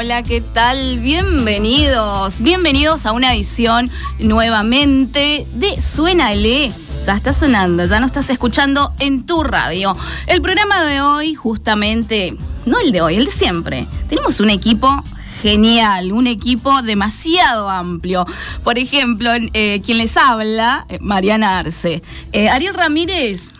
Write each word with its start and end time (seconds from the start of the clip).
Hola, 0.00 0.22
¿qué 0.22 0.40
tal? 0.40 1.00
Bienvenidos, 1.00 2.38
bienvenidos 2.40 3.04
a 3.04 3.10
una 3.10 3.34
edición 3.34 3.90
nuevamente 4.20 5.44
de 5.54 5.80
Suena 5.80 6.32
E. 6.34 6.72
Ya 7.04 7.16
está 7.16 7.32
sonando, 7.32 7.84
ya 7.84 7.98
no 7.98 8.06
estás 8.06 8.30
escuchando 8.30 8.92
en 9.00 9.26
tu 9.26 9.42
radio. 9.42 9.96
El 10.28 10.40
programa 10.40 10.84
de 10.84 11.00
hoy, 11.00 11.34
justamente, 11.34 12.36
no 12.64 12.78
el 12.78 12.92
de 12.92 13.00
hoy, 13.02 13.16
el 13.16 13.24
de 13.24 13.32
siempre. 13.32 13.88
Tenemos 14.08 14.38
un 14.38 14.50
equipo 14.50 14.88
genial, 15.42 16.12
un 16.12 16.28
equipo 16.28 16.80
demasiado 16.82 17.68
amplio. 17.68 18.24
Por 18.62 18.78
ejemplo, 18.78 19.30
eh, 19.52 19.82
quien 19.84 19.98
les 19.98 20.16
habla, 20.16 20.86
eh, 20.90 20.98
Mariana 21.00 21.58
Arce. 21.58 22.04
Eh, 22.32 22.48
Ariel 22.48 22.74
Ramírez 22.74 23.50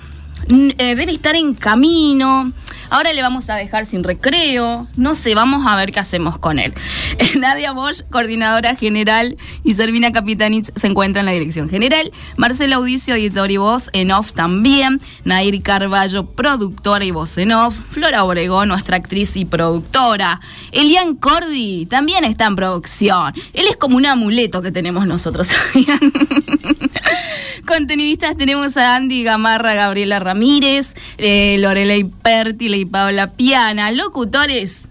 debe 0.47 1.11
estar 1.11 1.34
en 1.34 1.55
camino. 1.55 2.53
Ahora 2.91 3.12
le 3.12 3.22
vamos 3.22 3.50
a 3.50 3.56
dejar 3.56 3.86
sin 3.86 4.03
recreo. 4.03 4.86
No 4.97 5.14
sé, 5.14 5.34
vamos 5.34 5.67
a 5.67 5.77
ver 5.77 5.92
qué 5.92 6.00
hacemos 6.00 6.39
con 6.39 6.58
él. 6.58 6.72
Nadia 7.36 7.72
Bosch, 7.72 8.03
coordinadora 8.11 8.75
general, 8.77 9.36
y 9.64 9.75
Servina 9.75 10.12
Capitanich 10.12 10.70
se 10.75 10.86
encuentra 10.86 11.20
en 11.20 11.27
la 11.27 11.33
dirección 11.33 11.69
general. 11.69 12.11
Marcela 12.36 12.77
Audicio, 12.77 13.14
editor 13.14 13.50
y 13.50 13.56
voz 13.59 13.91
en 13.92 14.11
off 14.11 14.33
también. 14.33 15.00
Nair 15.25 15.61
Carballo, 15.62 16.27
productora 16.27 17.05
y 17.05 17.11
voz 17.11 17.36
en 17.39 17.53
off. 17.53 17.75
Flora 17.91 18.25
Obregón, 18.25 18.69
nuestra 18.69 18.97
actriz 18.97 19.36
y 19.36 19.44
productora. 19.44 20.41
Elian 20.72 21.14
Cordi 21.16 21.86
también 21.86 22.25
está 22.25 22.47
en 22.47 22.56
producción. 22.56 23.34
Él 23.53 23.66
es 23.69 23.77
como 23.77 23.97
un 23.97 24.06
amuleto 24.06 24.62
que 24.62 24.72
tenemos 24.72 25.06
nosotros. 25.06 25.48
Contenidistas 27.66 28.36
tenemos 28.36 28.77
a 28.78 28.97
Andy 28.97 29.25
Gamarra, 29.25 29.75
Gabriela 29.75 30.21
Ramírez, 30.21 30.94
eh, 31.19 31.56
Lorelei 31.59 32.04
Perti 32.04 32.69
y 32.78 32.87
Paola 32.87 33.31
Piana. 33.31 33.93
Locutores, 33.93 34.89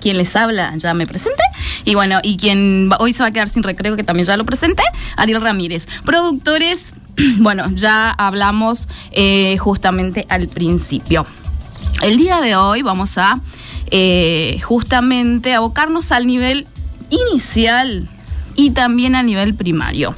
quien 0.00 0.18
les 0.18 0.34
habla, 0.36 0.74
ya 0.76 0.94
me 0.94 1.06
presenté. 1.06 1.42
Y 1.84 1.94
bueno, 1.94 2.18
y 2.22 2.36
quien 2.36 2.90
hoy 2.98 3.12
se 3.12 3.22
va 3.22 3.28
a 3.28 3.32
quedar 3.32 3.48
sin 3.48 3.62
recreo, 3.62 3.96
que 3.96 4.04
también 4.04 4.26
ya 4.26 4.36
lo 4.36 4.44
presenté, 4.44 4.82
Ariel 5.16 5.40
Ramírez. 5.40 5.86
Productores, 6.04 6.94
bueno, 7.38 7.70
ya 7.70 8.10
hablamos 8.10 8.88
eh, 9.12 9.56
justamente 9.58 10.26
al 10.28 10.48
principio. 10.48 11.26
El 12.02 12.16
día 12.18 12.40
de 12.40 12.56
hoy 12.56 12.82
vamos 12.82 13.16
a 13.18 13.40
eh, 13.90 14.58
justamente 14.62 15.54
abocarnos 15.54 16.12
al 16.12 16.26
nivel 16.26 16.66
inicial 17.10 18.08
y 18.56 18.70
también 18.70 19.14
al 19.14 19.26
nivel 19.26 19.54
primario. 19.54 20.14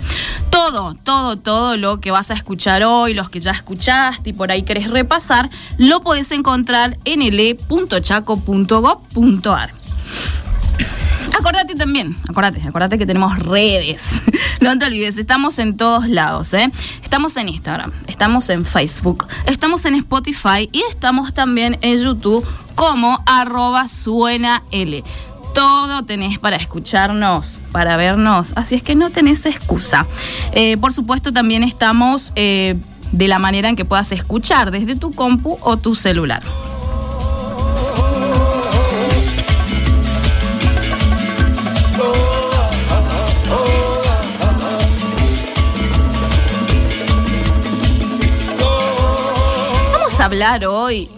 Todo, 0.51 0.95
todo, 0.95 1.37
todo 1.37 1.77
lo 1.77 2.01
que 2.01 2.11
vas 2.11 2.31
a 2.31 2.35
escuchar 2.35 2.85
hoy, 2.85 3.15
los 3.15 3.31
que 3.31 3.41
ya 3.41 3.51
escuchaste 3.51 4.31
y 4.31 4.33
por 4.33 4.51
ahí 4.51 4.63
querés 4.63 4.91
repasar, 4.91 5.51
lo 5.79 6.03
podés 6.03 6.31
encontrar 6.33 6.99
en 7.05 7.23
ele.chaco.gov.ar. 7.23 9.71
Acordate 11.37 11.75
también, 11.75 12.17
acordate, 12.29 12.63
acordate 12.67 12.99
que 12.99 13.07
tenemos 13.07 13.39
redes. 13.39 14.23
No 14.61 14.79
te 14.79 14.87
olvides, 14.87 15.19
estamos 15.19 15.59
en 15.59 15.77
todos 15.77 16.09
lados, 16.09 16.55
¿eh? 16.55 16.71
Estamos 17.03 17.37
en 17.37 17.51
Instagram, 17.51 17.93
estamos 18.07 18.49
en 18.49 18.65
Facebook, 18.65 19.27
estamos 19.45 19.85
en 19.85 19.97
Spotify 19.97 20.71
y 20.73 20.83
estamos 20.89 21.35
también 21.35 21.77
en 21.83 21.99
YouTube 21.99 22.47
como 22.75 23.23
arroba 23.27 23.89
suena 23.89 24.63
L. 24.71 25.05
Todo 25.55 26.03
tenés 26.03 26.39
para 26.39 26.57
escucharnos, 26.57 27.63
para 27.71 27.97
vernos, 27.97 28.53
así 28.57 28.75
es 28.75 28.83
que 28.83 28.97
no 28.97 29.11
tenés 29.11 29.47
excusa. 29.47 30.07
Eh, 30.53 30.77
por 30.77 30.93
supuesto, 30.93 31.33
también 31.33 31.63
estamos 31.63 32.33
eh, 32.35 32.77
de 33.13 33.29
la 33.29 33.39
manera 33.39 33.69
en 33.69 33.77
que 33.77 33.85
puedas 33.85 34.11
escuchar 34.11 34.73
desde 34.73 34.97
tu 34.97 35.13
compu 35.13 35.57
o 35.61 35.77
tu 35.77 35.95
celular. 35.95 36.43
Vamos 49.93 50.21
a 50.21 50.25
hablar 50.25 50.67
hoy. 50.67 51.09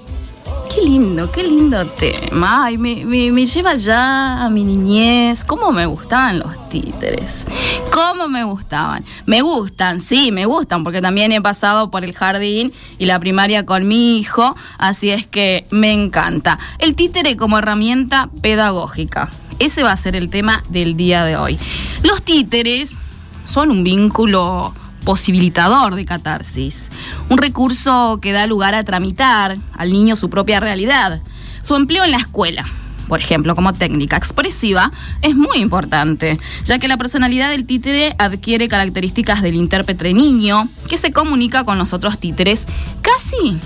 Qué 0.77 0.83
lindo, 0.83 1.33
qué 1.33 1.43
lindo 1.43 1.87
tema. 1.87 2.67
Ay, 2.67 2.77
me, 2.77 3.47
lleva 3.47 3.77
ya 3.77 4.45
a 4.45 4.51
mi 4.51 4.63
niñez. 4.63 5.43
¿Cómo 5.43 5.73
me 5.73 5.87
gustaban 5.87 6.39
los 6.39 6.69
títeres? 6.69 7.47
¿Cómo 7.91 8.29
me 8.29 8.45
gustaban? 8.45 9.03
Me 9.25 9.41
gustan, 9.41 10.03
sí, 10.03 10.33
me 10.33 10.45
gustan, 10.45 10.85
porque 10.85 11.01
también 11.01 11.33
he 11.33 11.41
pasado 11.41 11.91
por 11.91 12.05
el 12.05 12.13
jardín 12.13 12.75
y 12.99 13.07
la 13.07 13.19
primaria 13.19 13.65
con 13.65 13.89
mi 13.89 14.19
hijo, 14.19 14.55
así 14.77 15.09
es 15.09 15.27
que 15.27 15.67
me 15.71 15.95
encanta. 15.95 16.59
El 16.79 16.95
títere 16.95 17.39
como 17.39 17.59
herramienta 17.59 18.29
pedagógica. 18.43 19.31
Ese 19.59 19.83
va 19.83 19.93
a 19.93 19.97
ser 19.97 20.15
el 20.15 20.29
tema 20.29 20.63
del 20.69 20.95
día 20.95 21.25
de 21.25 21.39
hoy. 21.39 21.59
Los 22.03 22.23
títeres 22.23 22.99
son 23.47 23.71
un 23.71 23.83
vínculo 23.83 24.75
posibilitador 25.07 25.95
de 25.95 26.05
catarsis, 26.05 26.91
un 27.31 27.39
recurso 27.39 28.19
que 28.21 28.33
da 28.33 28.47
lugar 28.49 28.75
a 28.75 28.83
tramitar 28.83 29.57
al 29.79 29.93
niño 29.93 30.17
su 30.17 30.29
propia 30.29 30.59
realidad. 30.59 31.23
Su 31.63 31.77
empleo 31.77 32.05
en 32.05 32.11
la 32.11 32.19
escuela, 32.19 32.65
por 33.07 33.21
ejemplo, 33.21 33.55
como 33.55 33.73
técnica 33.73 34.17
expresiva, 34.17 34.91
es 35.23 35.37
muy 35.37 35.59
importante, 35.59 36.41
ya 36.65 36.81
que 36.81 36.89
la 36.89 36.97
personalidad 36.97 37.51
del 37.51 37.67
títere 37.67 38.17
adquiere 38.19 38.67
características 38.67 39.43
del 39.43 39.55
intérprete 39.55 40.13
niño 40.13 40.69
que 40.89 40.99
se 40.99 41.13
comunica 41.13 41.63
con 41.63 41.79
los 41.79 41.93
otros 41.93 42.19
títeres 42.19 42.67
casi 43.01 43.59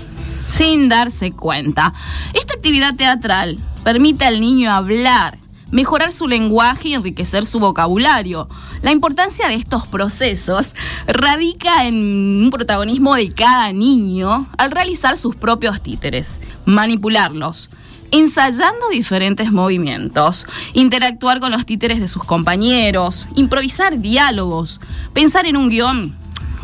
sin 0.47 0.89
darse 0.89 1.31
cuenta. 1.31 1.93
Esta 2.33 2.53
actividad 2.53 2.95
teatral 2.95 3.57
permite 3.83 4.25
al 4.25 4.39
niño 4.39 4.71
hablar, 4.71 5.39
mejorar 5.71 6.11
su 6.11 6.27
lenguaje 6.27 6.89
y 6.89 6.93
enriquecer 6.93 7.45
su 7.45 7.59
vocabulario. 7.59 8.47
La 8.81 8.91
importancia 8.91 9.47
de 9.47 9.55
estos 9.55 9.87
procesos 9.87 10.75
radica 11.07 11.85
en 11.85 11.95
un 12.43 12.49
protagonismo 12.51 13.15
de 13.15 13.31
cada 13.31 13.71
niño 13.71 14.47
al 14.57 14.71
realizar 14.71 15.17
sus 15.17 15.35
propios 15.35 15.81
títeres, 15.81 16.39
manipularlos, 16.65 17.69
ensayando 18.11 18.89
diferentes 18.89 19.51
movimientos, 19.51 20.45
interactuar 20.73 21.39
con 21.39 21.51
los 21.51 21.65
títeres 21.65 21.99
de 21.99 22.07
sus 22.07 22.23
compañeros, 22.23 23.27
improvisar 23.35 23.99
diálogos, 23.99 24.81
pensar 25.13 25.45
en 25.45 25.57
un 25.57 25.69
guion 25.69 26.15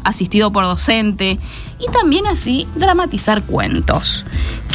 asistido 0.03 0.51
por 0.51 0.63
docente 0.63 1.37
y 1.79 1.91
también 1.91 2.27
así 2.27 2.67
dramatizar 2.75 3.43
cuentos. 3.43 4.25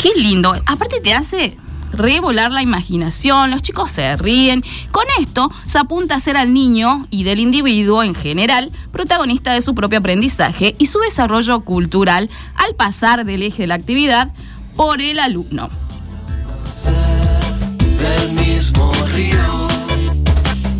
Qué 0.00 0.10
lindo. 0.16 0.54
Aparte 0.66 1.00
te 1.00 1.14
hace 1.14 1.56
revolar 1.92 2.50
la 2.50 2.62
imaginación, 2.62 3.50
los 3.50 3.62
chicos 3.62 3.90
se 3.90 4.16
ríen. 4.16 4.64
Con 4.90 5.04
esto 5.20 5.50
se 5.66 5.78
apunta 5.78 6.16
a 6.16 6.20
ser 6.20 6.36
al 6.36 6.52
niño 6.52 7.06
y 7.10 7.24
del 7.24 7.40
individuo 7.40 8.02
en 8.02 8.14
general 8.14 8.70
protagonista 8.92 9.52
de 9.54 9.62
su 9.62 9.74
propio 9.74 9.98
aprendizaje 9.98 10.74
y 10.78 10.86
su 10.86 10.98
desarrollo 11.00 11.60
cultural 11.60 12.28
al 12.54 12.74
pasar 12.74 13.24
del 13.24 13.42
eje 13.42 13.62
de 13.62 13.66
la 13.68 13.74
actividad 13.74 14.28
por 14.76 15.00
el 15.00 15.18
alumno. 15.18 15.70
Del 17.98 18.32
mismo 18.32 18.92
río, 19.14 19.68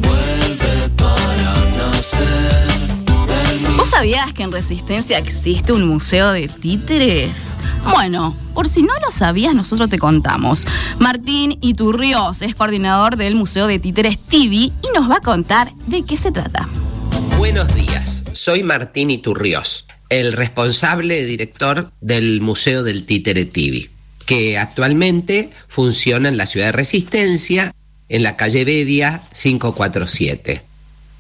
vuelve 0.01 0.73
sabías 3.87 4.33
que 4.33 4.43
en 4.43 4.53
Resistencia 4.53 5.19
existe 5.19 5.73
un 5.73 5.87
museo 5.87 6.33
de 6.33 6.49
títeres? 6.49 7.57
Bueno, 7.91 8.37
por 8.55 8.69
si 8.69 8.83
no 8.83 8.93
lo 9.05 9.11
sabías, 9.11 9.55
nosotros 9.55 9.89
te 9.89 9.99
contamos. 9.99 10.67
Martín 10.99 11.59
Iturrios 11.61 12.43
es 12.43 12.55
coordinador 12.55 13.17
del 13.17 13.35
Museo 13.35 13.67
de 13.67 13.79
Títeres 13.79 14.19
TV 14.19 14.55
y 14.57 14.73
nos 14.95 15.11
va 15.11 15.17
a 15.17 15.21
contar 15.21 15.73
de 15.87 16.03
qué 16.03 16.17
se 16.17 16.31
trata. 16.33 16.69
Buenos 17.39 17.75
días, 17.75 18.25
soy 18.33 18.63
Martín 18.63 19.11
Iturrios, 19.11 19.87
el 20.09 20.33
responsable 20.33 21.25
director 21.25 21.91
del 22.01 22.41
Museo 22.41 22.83
del 22.83 23.05
Títere 23.05 23.47
TV, 23.47 23.91
que 24.27 24.59
actualmente 24.59 25.51
funciona 25.69 26.29
en 26.29 26.37
la 26.37 26.47
ciudad 26.47 26.67
de 26.67 26.73
Resistencia, 26.73 27.75
en 28.09 28.23
la 28.23 28.37
calle 28.37 28.65
Bedia 28.65 29.23
547. 29.33 30.72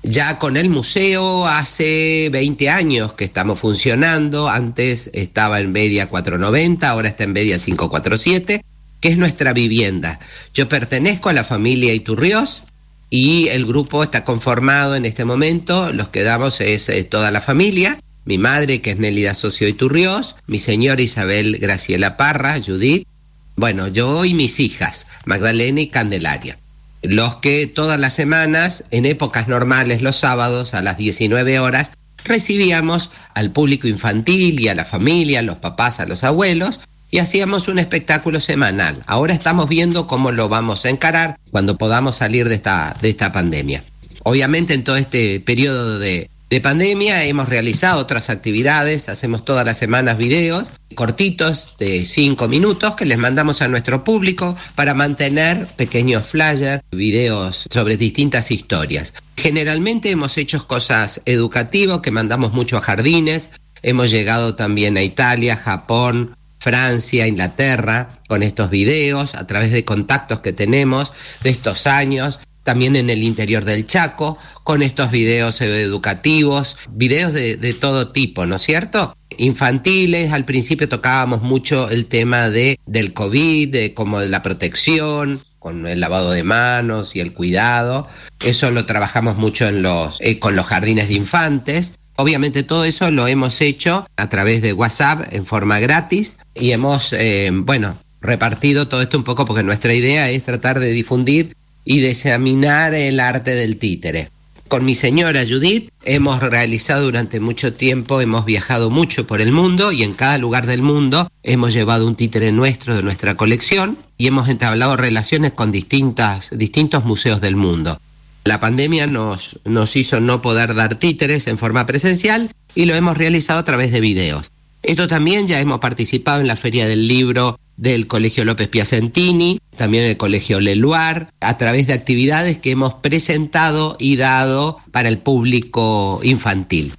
Ya 0.04 0.40
con 0.40 0.56
el 0.56 0.68
museo 0.68 1.46
hace 1.46 2.28
20 2.32 2.68
años 2.70 3.12
que 3.14 3.24
estamos 3.24 3.60
funcionando, 3.60 4.48
antes 4.48 5.10
estaba 5.14 5.60
en 5.60 5.72
Bedia 5.72 6.08
490, 6.08 6.90
ahora 6.90 7.08
está 7.08 7.22
en 7.22 7.34
Bedia 7.34 7.56
547, 7.56 8.64
que 9.00 9.08
es 9.08 9.16
nuestra 9.16 9.52
vivienda. 9.52 10.18
Yo 10.54 10.68
pertenezco 10.68 11.28
a 11.28 11.32
la 11.32 11.44
familia 11.44 11.94
Iturrios 11.94 12.64
y 13.10 13.46
el 13.48 13.64
grupo 13.64 14.02
está 14.02 14.24
conformado 14.24 14.96
en 14.96 15.04
este 15.04 15.24
momento, 15.24 15.92
los 15.92 16.08
que 16.08 16.24
damos 16.24 16.60
es 16.60 16.88
eh, 16.88 17.04
toda 17.04 17.30
la 17.30 17.40
familia, 17.40 17.96
mi 18.24 18.38
madre 18.38 18.80
que 18.80 18.90
es 18.90 18.98
Nélida 18.98 19.34
Socio 19.34 19.68
Iturrios, 19.68 20.34
mi 20.48 20.58
señora 20.58 21.00
Isabel 21.00 21.58
Graciela 21.60 22.16
Parra, 22.16 22.60
Judith, 22.60 23.06
bueno, 23.54 23.86
yo 23.86 24.24
y 24.24 24.34
mis 24.34 24.58
hijas, 24.58 25.06
Magdalena 25.26 25.80
y 25.80 25.86
Candelaria 25.86 26.58
los 27.02 27.36
que 27.36 27.66
todas 27.66 27.98
las 27.98 28.14
semanas, 28.14 28.84
en 28.90 29.04
épocas 29.06 29.48
normales, 29.48 30.02
los 30.02 30.16
sábados 30.16 30.74
a 30.74 30.82
las 30.82 30.96
19 30.96 31.58
horas, 31.58 31.92
recibíamos 32.24 33.10
al 33.34 33.50
público 33.50 33.88
infantil 33.88 34.60
y 34.60 34.68
a 34.68 34.74
la 34.74 34.84
familia, 34.84 35.40
a 35.40 35.42
los 35.42 35.58
papás, 35.58 36.00
a 36.00 36.06
los 36.06 36.24
abuelos, 36.24 36.80
y 37.10 37.18
hacíamos 37.18 37.68
un 37.68 37.78
espectáculo 37.78 38.40
semanal. 38.40 39.02
Ahora 39.06 39.34
estamos 39.34 39.68
viendo 39.68 40.06
cómo 40.06 40.32
lo 40.32 40.48
vamos 40.48 40.84
a 40.84 40.90
encarar 40.90 41.38
cuando 41.50 41.76
podamos 41.76 42.16
salir 42.16 42.48
de 42.48 42.54
esta, 42.54 42.96
de 43.02 43.10
esta 43.10 43.32
pandemia. 43.32 43.82
Obviamente 44.22 44.72
en 44.72 44.84
todo 44.84 44.96
este 44.96 45.40
periodo 45.40 45.98
de, 45.98 46.30
de 46.52 46.60
pandemia 46.60 47.24
hemos 47.24 47.48
realizado 47.48 47.98
otras 47.98 48.28
actividades, 48.28 49.08
hacemos 49.08 49.42
todas 49.42 49.64
las 49.64 49.78
semanas 49.78 50.18
videos 50.18 50.68
cortitos 50.94 51.76
de 51.78 52.04
cinco 52.04 52.46
minutos 52.46 52.94
que 52.94 53.06
les 53.06 53.16
mandamos 53.16 53.62
a 53.62 53.68
nuestro 53.68 54.04
público 54.04 54.54
para 54.74 54.92
mantener 54.92 55.66
pequeños 55.76 56.26
flyers, 56.26 56.82
videos 56.90 57.64
sobre 57.72 57.96
distintas 57.96 58.50
historias. 58.50 59.14
Generalmente 59.34 60.10
hemos 60.10 60.36
hecho 60.36 60.66
cosas 60.66 61.22
educativas 61.24 62.02
que 62.02 62.10
mandamos 62.10 62.52
mucho 62.52 62.76
a 62.76 62.82
jardines, 62.82 63.48
hemos 63.82 64.10
llegado 64.10 64.54
también 64.54 64.98
a 64.98 65.02
Italia, 65.02 65.56
Japón, 65.56 66.36
Francia, 66.58 67.26
Inglaterra, 67.26 68.10
con 68.28 68.42
estos 68.42 68.68
videos, 68.68 69.36
a 69.36 69.46
través 69.46 69.72
de 69.72 69.86
contactos 69.86 70.40
que 70.40 70.52
tenemos 70.52 71.14
de 71.42 71.48
estos 71.48 71.86
años 71.86 72.40
también 72.62 72.96
en 72.96 73.10
el 73.10 73.22
interior 73.22 73.64
del 73.64 73.86
Chaco, 73.86 74.38
con 74.64 74.82
estos 74.82 75.10
videos 75.10 75.60
educativos, 75.60 76.78
videos 76.90 77.32
de, 77.32 77.76
todo 77.80 78.08
tipo, 78.08 78.46
¿no 78.46 78.56
es 78.56 78.62
cierto? 78.62 79.16
Infantiles, 79.38 80.32
al 80.32 80.44
principio 80.44 80.88
tocábamos 80.88 81.42
mucho 81.42 81.88
el 81.88 82.06
tema 82.06 82.50
de, 82.50 82.78
del 82.86 83.12
COVID, 83.12 83.70
de 83.70 83.94
como 83.94 84.20
la 84.20 84.42
protección, 84.42 85.40
con 85.58 85.86
el 85.86 86.00
lavado 86.00 86.32
de 86.32 86.42
manos 86.42 87.16
y 87.16 87.20
el 87.20 87.32
cuidado. 87.32 88.08
Eso 88.44 88.70
lo 88.70 88.84
trabajamos 88.84 89.36
mucho 89.36 89.66
en 89.68 89.82
los, 89.82 90.20
eh, 90.20 90.38
con 90.38 90.56
los 90.56 90.66
jardines 90.66 91.08
de 91.08 91.14
infantes. 91.14 91.94
Obviamente 92.16 92.62
todo 92.62 92.84
eso 92.84 93.10
lo 93.10 93.26
hemos 93.26 93.60
hecho 93.60 94.06
a 94.16 94.28
través 94.28 94.60
de 94.60 94.72
WhatsApp 94.72 95.32
en 95.32 95.46
forma 95.46 95.80
gratis 95.80 96.36
y 96.54 96.72
hemos, 96.72 97.12
eh, 97.12 97.50
bueno, 97.52 97.96
repartido 98.20 98.86
todo 98.86 99.02
esto 99.02 99.16
un 99.18 99.24
poco 99.24 99.46
porque 99.46 99.62
nuestra 99.62 99.94
idea 99.94 100.30
es 100.30 100.44
tratar 100.44 100.78
de 100.78 100.92
difundir 100.92 101.56
y 101.84 102.00
de 102.00 102.10
examinar 102.10 102.94
el 102.94 103.20
arte 103.20 103.52
del 103.54 103.76
títere. 103.78 104.28
Con 104.72 104.86
mi 104.86 104.94
señora 104.94 105.44
Judith 105.46 105.90
hemos 106.02 106.40
realizado 106.40 107.02
durante 107.02 107.40
mucho 107.40 107.74
tiempo, 107.74 108.22
hemos 108.22 108.46
viajado 108.46 108.88
mucho 108.88 109.26
por 109.26 109.42
el 109.42 109.52
mundo 109.52 109.92
y 109.92 110.02
en 110.02 110.14
cada 110.14 110.38
lugar 110.38 110.66
del 110.66 110.80
mundo 110.80 111.28
hemos 111.42 111.74
llevado 111.74 112.06
un 112.06 112.16
títere 112.16 112.52
nuestro 112.52 112.96
de 112.96 113.02
nuestra 113.02 113.34
colección 113.34 113.98
y 114.16 114.28
hemos 114.28 114.48
entablado 114.48 114.96
relaciones 114.96 115.52
con 115.52 115.72
distintas, 115.72 116.56
distintos 116.56 117.04
museos 117.04 117.42
del 117.42 117.54
mundo. 117.54 118.00
La 118.44 118.60
pandemia 118.60 119.06
nos, 119.06 119.60
nos 119.66 119.94
hizo 119.94 120.20
no 120.20 120.40
poder 120.40 120.74
dar 120.74 120.94
títeres 120.94 121.48
en 121.48 121.58
forma 121.58 121.84
presencial 121.84 122.50
y 122.74 122.86
lo 122.86 122.94
hemos 122.94 123.18
realizado 123.18 123.58
a 123.58 123.64
través 123.64 123.92
de 123.92 124.00
videos. 124.00 124.50
Esto 124.82 125.06
también 125.06 125.46
ya 125.46 125.60
hemos 125.60 125.80
participado 125.80 126.40
en 126.40 126.48
la 126.48 126.56
Feria 126.56 126.86
del 126.86 127.06
Libro 127.06 127.58
del 127.76 128.06
Colegio 128.06 128.44
López 128.44 128.68
Piacentini, 128.68 129.58
también 129.76 130.04
el 130.04 130.16
Colegio 130.16 130.60
Leluar, 130.60 131.28
a 131.40 131.58
través 131.58 131.86
de 131.86 131.94
actividades 131.94 132.58
que 132.58 132.70
hemos 132.70 132.94
presentado 132.94 133.96
y 133.98 134.16
dado 134.16 134.78
para 134.90 135.08
el 135.08 135.18
público 135.18 136.20
infantil. 136.22 136.92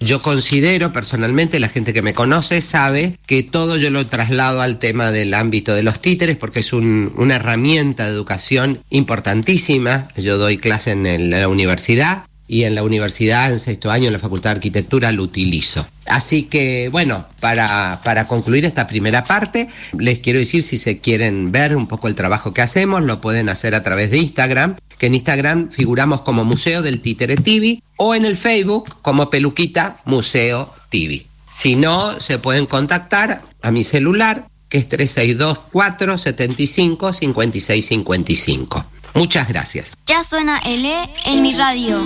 Yo 0.00 0.22
considero 0.22 0.92
personalmente, 0.92 1.58
la 1.58 1.68
gente 1.68 1.92
que 1.92 2.02
me 2.02 2.14
conoce 2.14 2.60
sabe 2.60 3.18
que 3.26 3.42
todo 3.42 3.76
yo 3.76 3.90
lo 3.90 4.06
traslado 4.06 4.60
al 4.60 4.78
tema 4.78 5.10
del 5.10 5.34
ámbito 5.34 5.74
de 5.74 5.82
los 5.82 6.00
títeres 6.00 6.36
porque 6.36 6.60
es 6.60 6.72
una 6.72 7.34
herramienta 7.34 8.04
de 8.04 8.12
educación 8.12 8.80
importantísima. 8.90 10.06
Yo 10.16 10.38
doy 10.38 10.58
clase 10.58 10.92
en 10.92 11.30
la 11.30 11.48
universidad 11.48 12.27
y 12.48 12.64
en 12.64 12.74
la 12.74 12.82
universidad, 12.82 13.52
en 13.52 13.58
sexto 13.58 13.90
año, 13.90 14.06
en 14.06 14.14
la 14.14 14.18
Facultad 14.18 14.50
de 14.50 14.56
Arquitectura, 14.56 15.12
lo 15.12 15.22
utilizo. 15.22 15.86
Así 16.06 16.44
que, 16.44 16.88
bueno, 16.88 17.26
para, 17.40 18.00
para 18.02 18.26
concluir 18.26 18.64
esta 18.64 18.86
primera 18.86 19.24
parte, 19.24 19.68
les 19.98 20.20
quiero 20.20 20.38
decir, 20.38 20.62
si 20.62 20.78
se 20.78 20.98
quieren 20.98 21.52
ver 21.52 21.76
un 21.76 21.86
poco 21.86 22.08
el 22.08 22.14
trabajo 22.14 22.54
que 22.54 22.62
hacemos, 22.62 23.02
lo 23.02 23.20
pueden 23.20 23.50
hacer 23.50 23.74
a 23.74 23.82
través 23.82 24.10
de 24.10 24.18
Instagram, 24.18 24.76
que 24.96 25.06
en 25.06 25.14
Instagram 25.14 25.70
figuramos 25.70 26.22
como 26.22 26.46
Museo 26.46 26.80
del 26.80 27.02
Títere 27.02 27.36
TV, 27.36 27.82
o 27.96 28.14
en 28.14 28.24
el 28.24 28.36
Facebook 28.36 28.96
como 29.02 29.28
Peluquita 29.28 29.98
Museo 30.06 30.72
TV. 30.88 31.26
Si 31.50 31.76
no, 31.76 32.18
se 32.18 32.38
pueden 32.38 32.66
contactar 32.66 33.42
a 33.60 33.70
mi 33.70 33.84
celular, 33.84 34.46
que 34.70 34.78
es 34.78 34.88
362 34.88 35.58
475 35.70 37.12
5655. 37.12 38.86
Muchas 39.14 39.48
gracias. 39.48 39.96
Ya 40.06 40.22
suena 40.22 40.58
L 40.64 41.10
en 41.26 41.42
mi 41.42 41.54
radio. 41.54 41.98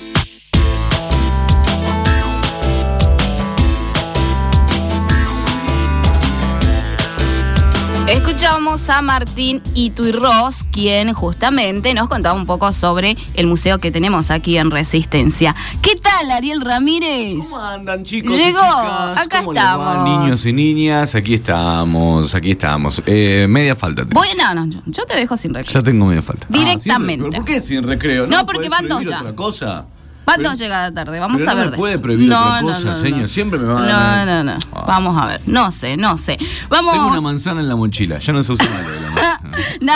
Escuchamos 8.15 8.89
a 8.91 9.03
Martín 9.03 9.61
Ituirros, 9.75 10.63
quien 10.71 11.13
justamente 11.13 11.93
nos 11.95 12.09
contaba 12.09 12.35
un 12.39 12.47
poco 12.47 12.73
sobre 12.73 13.17
el 13.35 13.49
museo 13.49 13.79
que 13.79 13.91
tenemos 13.91 14.31
aquí 14.31 14.57
en 14.57 14.71
Resistencia. 14.71 15.55
¿Qué 15.83 15.97
tal, 15.97 16.31
Ariel 16.31 16.61
Ramírez? 16.61 17.45
¿Cómo 17.51 17.61
andan, 17.61 18.05
chicos? 18.05 18.37
Llegó, 18.37 18.61
chicas? 18.61 19.19
acá 19.27 19.39
¿Cómo 19.41 19.53
les 19.53 19.63
va, 19.63 19.69
estamos. 19.73 20.09
niños 20.21 20.47
y 20.47 20.53
niñas, 20.53 21.15
aquí 21.17 21.35
estamos, 21.35 22.35
aquí 22.37 22.53
estamos. 22.53 23.03
Eh, 23.05 23.47
media 23.49 23.75
falta. 23.75 24.03
tengo. 24.07 24.21
Voy, 24.21 24.29
no, 24.39 24.55
no, 24.55 24.67
yo, 24.67 24.79
yo 24.87 25.05
te 25.07 25.17
dejo 25.17 25.37
sin 25.37 25.53
recreo. 25.53 25.75
Ya 25.75 25.83
tengo 25.83 26.07
media 26.07 26.23
falta. 26.23 26.47
Directamente. 26.49 27.25
Ah, 27.25 27.31
recreo. 27.31 27.43
¿Por 27.45 27.53
qué 27.53 27.61
sin 27.61 27.83
recreo? 27.83 28.27
No, 28.29 28.47
porque 28.47 28.69
van 28.69 28.87
dos 28.89 29.05
ya. 29.05 29.19
otra 29.19 29.35
cosa? 29.35 29.87
Van 30.27 30.37
Pero- 30.39 30.51
dos 30.51 30.59
llegadas 30.59 30.95
tarde, 30.95 31.19
vamos 31.21 31.39
pero 31.39 31.51
a 31.51 31.55
no 31.55 31.59
ver. 31.61 31.67
me 31.67 31.71
de- 31.73 31.77
puede 31.77 31.99
prohibir 31.99 32.29
no, 32.29 32.41
otra 32.41 32.61
no, 32.63 32.69
cosa, 32.69 32.85
no, 32.91 32.97
señor. 33.01 33.21
no. 33.21 33.29
Siempre 33.29 33.59
me 33.59 33.67
va 33.67 33.79
a 33.79 33.83
No, 33.83 33.87
dar- 33.89 34.27
no, 34.27 34.45
no. 34.55 34.59
Ah. 34.73 34.85
Vamos 34.87 35.23
a 35.23 35.27
ver. 35.27 35.41
No 35.47 35.71
sé, 35.71 35.97
no 35.99 36.17
sé. 36.17 36.39
Vamos. 36.69 36.95
Tengo 36.95 37.09
una 37.09 37.21
manzana 37.21 37.61
en 37.61 37.69
la 37.69 37.77
mochila, 37.77 38.19
ya 38.19 38.33
no 38.33 38.43
se 38.43 38.53
usa 38.53 38.65
más 38.71 38.83
lo 38.87 38.93
de 38.93 39.01
la 39.01 39.11
manzana. 39.11 39.41
no, 39.81 39.93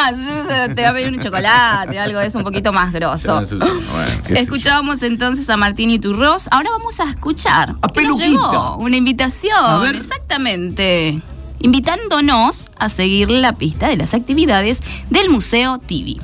yo 0.68 0.74
te 0.74 0.82
voy 0.82 0.84
a 0.84 0.92
pedir 0.92 1.12
un 1.14 1.18
chocolate, 1.18 1.98
algo 1.98 2.18
de 2.20 2.26
eso 2.26 2.38
un 2.38 2.44
poquito 2.44 2.72
más 2.72 2.92
grosso. 2.92 3.40
no 3.40 3.46
usa. 3.46 3.56
Bueno. 3.56 4.40
Escuchábamos 4.40 5.02
entonces 5.02 5.48
a 5.48 5.56
Martín 5.56 5.88
Iturros. 5.90 6.48
Ahora 6.50 6.70
vamos 6.72 7.00
a 7.00 7.10
escuchar. 7.10 7.74
A 7.80 7.88
que 7.88 8.02
nos 8.02 8.18
Peluquita. 8.18 8.26
llegó 8.50 8.76
Una 8.76 8.96
invitación. 8.96 9.56
A 9.58 9.78
ver. 9.78 9.96
Exactamente. 9.96 11.20
Invitándonos 11.60 12.68
a 12.78 12.88
seguir 12.90 13.30
la 13.30 13.52
pista 13.54 13.88
de 13.88 13.96
las 13.96 14.14
actividades 14.14 14.80
del 15.10 15.30
Museo 15.30 15.78
TV. 15.78 16.16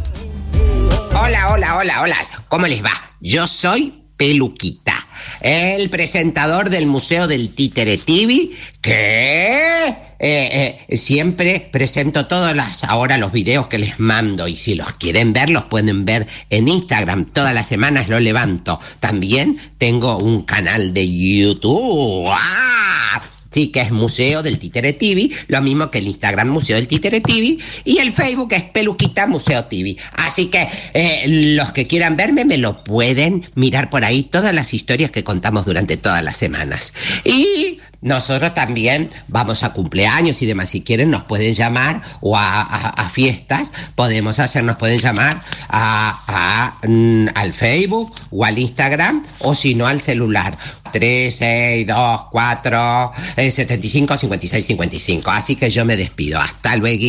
Hola, 1.20 1.48
hola, 1.52 1.76
hola, 1.76 2.02
hola. 2.02 2.16
¿Cómo 2.48 2.66
les 2.66 2.84
va? 2.84 2.90
Yo 3.24 3.46
soy 3.46 3.94
Peluquita, 4.18 5.08
el 5.40 5.88
presentador 5.88 6.68
del 6.68 6.84
Museo 6.84 7.26
del 7.26 7.54
Títere 7.54 7.96
TV, 7.96 8.50
que 8.82 9.88
eh, 9.88 9.96
eh, 10.18 10.96
siempre 10.98 11.66
presento 11.72 12.26
todos 12.26 12.54
las, 12.54 12.84
ahora 12.84 13.16
los 13.16 13.32
videos 13.32 13.66
que 13.68 13.78
les 13.78 13.98
mando 13.98 14.46
y 14.46 14.56
si 14.56 14.74
los 14.74 14.92
quieren 14.92 15.32
ver 15.32 15.48
los 15.48 15.64
pueden 15.64 16.04
ver 16.04 16.26
en 16.50 16.68
Instagram. 16.68 17.24
Todas 17.24 17.54
las 17.54 17.66
semanas 17.66 18.10
lo 18.10 18.20
levanto. 18.20 18.78
También 19.00 19.58
tengo 19.78 20.18
un 20.18 20.42
canal 20.42 20.92
de 20.92 21.08
YouTube. 21.10 22.28
¡Ah! 22.28 23.22
Sí, 23.54 23.68
que 23.68 23.80
es 23.80 23.92
Museo 23.92 24.42
del 24.42 24.58
Títere 24.58 24.92
TV, 24.92 25.30
lo 25.46 25.62
mismo 25.62 25.88
que 25.88 25.98
el 25.98 26.08
Instagram 26.08 26.48
Museo 26.48 26.74
del 26.74 26.88
Títere 26.88 27.20
TV 27.20 27.56
y 27.84 27.98
el 27.98 28.12
Facebook 28.12 28.52
es 28.52 28.64
Peluquita 28.64 29.28
Museo 29.28 29.64
TV. 29.66 29.96
Así 30.14 30.46
que 30.46 30.66
eh, 30.92 31.54
los 31.56 31.70
que 31.70 31.86
quieran 31.86 32.16
verme 32.16 32.44
me 32.44 32.58
lo 32.58 32.82
pueden 32.82 33.48
mirar 33.54 33.90
por 33.90 34.04
ahí, 34.04 34.24
todas 34.24 34.52
las 34.52 34.74
historias 34.74 35.12
que 35.12 35.22
contamos 35.22 35.66
durante 35.66 35.96
todas 35.96 36.24
las 36.24 36.36
semanas. 36.36 36.94
Y 37.24 37.78
nosotros 38.04 38.52
también 38.52 39.10
vamos 39.28 39.62
a 39.62 39.72
cumpleaños 39.72 40.42
y 40.42 40.46
demás. 40.46 40.68
Si 40.68 40.82
quieren, 40.82 41.10
nos 41.10 41.24
pueden 41.24 41.54
llamar 41.54 42.02
o 42.20 42.36
a, 42.36 43.10
fiestas. 43.10 43.72
Podemos 43.94 44.40
hacer, 44.40 44.62
nos 44.62 44.76
pueden 44.76 44.98
llamar 44.98 45.40
a, 45.70 46.74
mm, 46.86 47.28
al 47.34 47.54
Facebook 47.54 48.14
o 48.30 48.44
al 48.44 48.58
Instagram 48.58 49.22
o 49.40 49.54
si 49.54 49.74
no 49.74 49.86
al 49.86 50.00
celular. 50.00 50.54
3, 50.92 51.34
6, 51.34 51.86
2, 51.86 52.20
4, 52.30 53.12
75, 53.36 54.18
56, 54.18 54.66
55. 54.66 55.30
Así 55.30 55.56
que 55.56 55.70
yo 55.70 55.86
me 55.86 55.96
despido. 55.96 56.38
Hasta 56.38 56.76
luego 56.76 57.04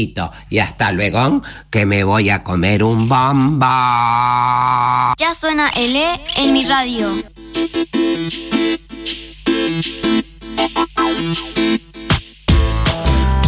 y 0.50 0.60
hasta 0.60 0.94
luego 0.94 1.42
que 1.70 1.86
me 1.86 2.06
voy 2.06 2.30
a 2.30 2.42
comer 2.42 2.84
un 2.84 3.10
bomba. 3.10 4.46
Ya 5.20 5.34
suena 5.34 5.70
L 5.76 6.22
en 6.38 6.54
mi 6.54 6.64
radio. 6.64 7.12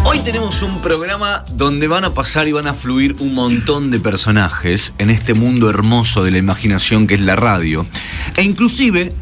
Hoy 0.06 0.20
tenemos 0.20 0.62
un 0.62 0.82
programa 0.82 1.44
donde 1.54 1.88
van 1.88 2.06
a 2.06 2.14
pasar 2.14 2.48
y 2.48 2.52
van 2.52 2.68
a 2.68 2.74
fluir 2.74 3.16
un 3.20 3.34
montón 3.34 3.92
de 3.92 4.00
personajes 4.00 4.94
en 4.98 5.10
este 5.10 5.34
mundo 5.34 5.70
hermoso 5.70 6.24
de 6.24 6.32
la 6.32 6.38
imaginación 6.38 7.08
que 7.08 7.16
es 7.16 7.22
la 7.22 7.36
radio. 7.36 7.86
E 8.36 8.44
inclusive, 8.44 9.14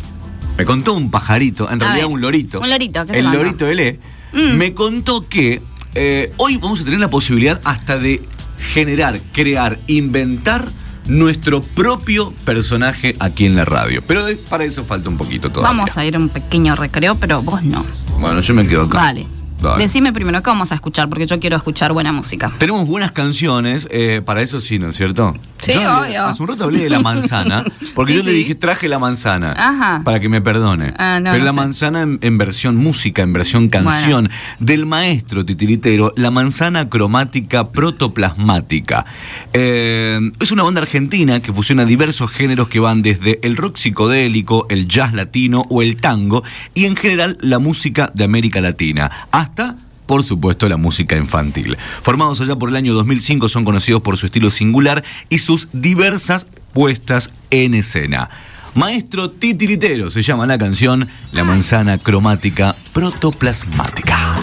me 0.58 0.66
contó 0.66 0.94
un 0.94 1.12
pajarito, 1.12 1.72
en 1.72 1.80
realidad 1.80 2.08
un 2.08 2.22
lorito. 2.22 2.60
Un 2.60 2.70
lorito, 2.70 3.06
El 3.10 3.26
lorito 3.32 3.72
Le, 3.74 4.00
mm. 4.34 4.58
me 4.58 4.74
contó 4.74 5.28
que 5.28 5.62
eh, 5.96 6.34
hoy 6.38 6.58
vamos 6.58 6.82
a 6.82 6.86
tener 6.86 7.00
la 7.00 7.10
posibilidad 7.10 7.60
hasta 7.64 7.98
de 7.98 8.22
generar, 8.60 9.20
crear, 9.32 9.80
inventar 9.88 10.68
nuestro 11.06 11.62
propio 11.62 12.34
personaje 12.44 13.16
aquí 13.20 13.46
en 13.46 13.56
la 13.56 13.66
radio. 13.66 14.04
Pero 14.06 14.22
para 14.50 14.64
eso 14.64 14.84
falta 14.86 15.10
un 15.10 15.18
poquito 15.18 15.50
todavía. 15.50 15.78
Vamos 15.78 15.98
a 15.98 16.06
ir 16.06 16.16
a 16.16 16.20
un 16.20 16.30
pequeño 16.30 16.76
recreo, 16.76 17.16
pero 17.16 17.42
vos 17.42 17.64
no. 17.64 17.86
Bueno, 18.20 18.42
yo 18.42 18.54
me 18.54 18.68
quedo 18.68 18.84
acá. 18.84 18.98
Vale. 18.98 19.28
Decime 19.78 20.14
primero 20.14 20.44
qué 20.44 20.50
vamos 20.50 20.72
a 20.72 20.76
escuchar, 20.76 21.10
porque 21.10 21.26
yo 21.26 21.40
quiero 21.40 21.58
escuchar 21.58 21.92
buena 21.94 22.12
música. 22.12 22.52
Tenemos 22.60 22.86
buenas 22.88 23.12
canciones, 23.12 23.88
eh, 23.90 24.22
para 24.24 24.42
eso 24.42 24.62
sí, 24.62 24.78
¿no 24.80 24.90
es 24.90 24.96
cierto? 24.96 25.36
Sí, 25.66 25.78
obvio. 25.78 26.26
Hace 26.26 26.44
un 26.44 26.50
rato 26.50 26.64
hablé 26.66 26.84
de 26.84 26.90
la 26.90 27.00
manzana, 27.00 27.64
porque 27.94 28.14
yo 28.16 28.24
le 28.24 28.32
dije, 28.32 28.56
traje 28.56 28.88
la 28.88 29.00
manzana, 29.00 30.02
para 30.04 30.20
que 30.20 30.30
me 30.30 30.42
perdone. 30.42 30.94
Ah, 30.98 31.20
Pero 31.24 31.44
la 31.44 31.54
manzana 31.54 32.02
en, 32.04 32.38
versión 32.38 32.76
música, 32.76 33.22
en 33.22 33.34
versión 33.34 33.70
canción, 33.70 34.30
del 34.60 34.86
maestro 34.86 35.46
titiritero, 35.46 36.14
la 36.16 36.32
manzana 36.32 36.90
cromática 36.90 37.70
protoplasmática. 37.70 39.06
Eh, 39.54 40.20
es 40.40 40.52
una 40.52 40.64
banda 40.64 40.82
argentina 40.82 41.40
que 41.40 41.54
fusiona 41.54 41.86
diversos 41.86 42.32
géneros 42.32 42.70
que 42.70 42.80
van 42.80 43.02
desde 43.02 43.40
el 43.44 43.58
rock 43.58 43.78
psicodélico, 43.78 44.68
el 44.70 44.88
jazz 44.88 45.14
latino 45.14 45.66
o 45.70 45.82
el 45.82 45.98
tango, 45.98 46.44
y 46.74 46.86
en 46.86 46.96
general 46.96 47.38
la 47.42 47.60
música 47.60 48.12
de 48.14 48.24
América 48.24 48.62
Latina, 48.62 49.10
hasta 49.32 49.76
por 50.06 50.24
supuesto, 50.24 50.70
la 50.70 50.78
música 50.78 51.16
infantil. 51.16 51.78
Formados 52.02 52.42
allá 52.42 52.56
por 52.56 52.70
el 52.70 52.76
año 52.76 52.94
2005, 52.94 53.50
son 53.50 53.66
conocidos 53.66 54.02
por 54.02 54.18
su 54.18 54.26
estilo 54.26 54.50
singular 54.50 55.04
y 55.30 55.40
sus 55.40 55.68
diversas 55.74 56.48
puestas 56.74 57.32
en 57.52 57.74
escena. 57.74 58.30
Maestro 58.76 59.32
Titiritero 59.32 60.10
se 60.10 60.22
llama 60.22 60.46
la 60.46 60.58
canción 60.58 61.08
La 61.32 61.46
manzana 61.46 61.98
cromática 61.98 62.76
protoplasmática. 62.92 64.36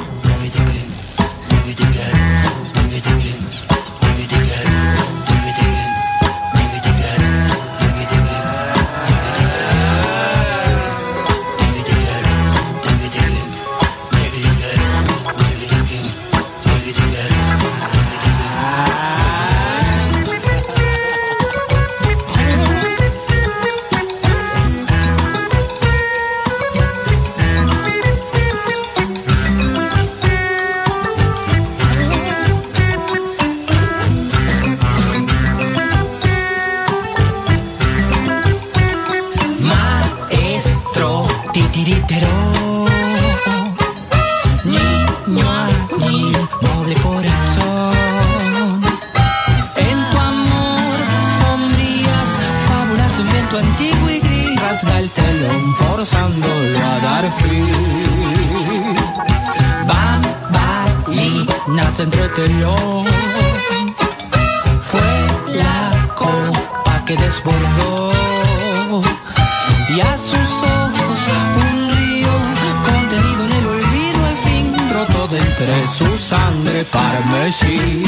sangre 76.18 76.84
carmesí. 76.90 78.04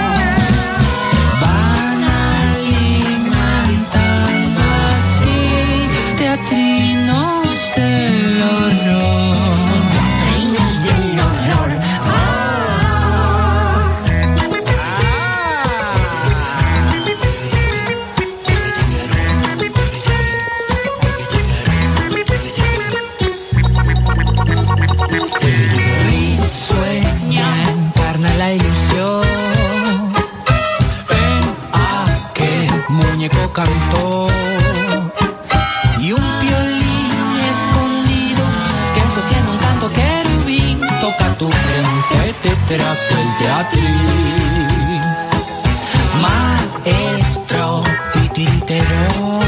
Maestro 46.84 47.82
titiritero, 48.12 49.40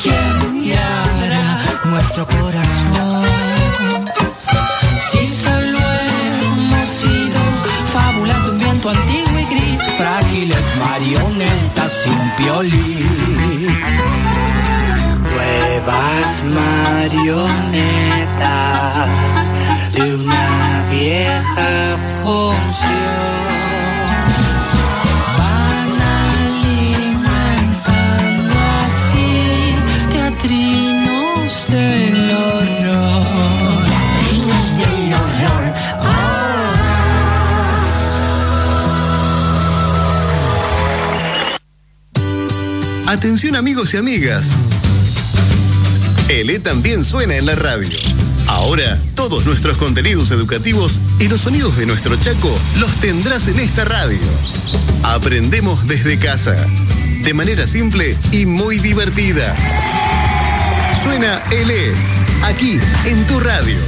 ¿quién 0.00 0.62
guiará 0.62 1.58
nuestro 1.84 2.26
corazón? 2.26 3.24
Si 5.10 5.26
solo 5.26 5.78
hemos 5.78 6.88
sido 6.88 7.40
fábulas 7.92 8.44
de 8.44 8.50
un 8.50 8.58
viento 8.58 8.90
antiguo 8.90 9.38
y 9.38 9.44
gris, 9.44 9.82
frágiles 9.96 10.66
marionetas 10.78 11.92
sin 11.92 12.32
violín. 12.38 13.80
Nuevas 15.22 16.42
marionetas 16.44 17.90
de 19.94 20.14
una 20.14 20.59
vieja 20.90 21.96
función. 22.22 23.40
Van 25.38 26.00
alimentando 26.42 27.80
así 28.84 29.74
teatrinos 30.10 31.20
este 31.46 31.76
del 31.76 32.30
horror. 32.30 33.26
Niños 34.32 34.66
del 34.78 35.14
horror. 35.14 35.64
Atención 43.06 43.56
amigos 43.56 43.94
y 43.94 43.96
amigas. 43.96 44.50
ELE 46.28 46.60
también 46.60 47.04
suena 47.04 47.36
en 47.36 47.46
la 47.46 47.56
radio. 47.56 48.09
Ahora, 48.50 49.00
todos 49.14 49.46
nuestros 49.46 49.76
contenidos 49.76 50.32
educativos 50.32 51.00
y 51.20 51.28
los 51.28 51.42
sonidos 51.42 51.76
de 51.76 51.86
nuestro 51.86 52.16
Chaco 52.16 52.52
los 52.80 52.96
tendrás 52.96 53.46
en 53.46 53.60
esta 53.60 53.84
radio. 53.84 54.18
Aprendemos 55.04 55.86
desde 55.86 56.18
casa, 56.18 56.56
de 57.22 57.32
manera 57.32 57.64
simple 57.68 58.18
y 58.32 58.46
muy 58.46 58.80
divertida. 58.80 59.54
Suena 61.00 61.40
ELE, 61.52 61.92
aquí 62.42 62.80
en 63.04 63.24
tu 63.28 63.38
radio. 63.38 63.78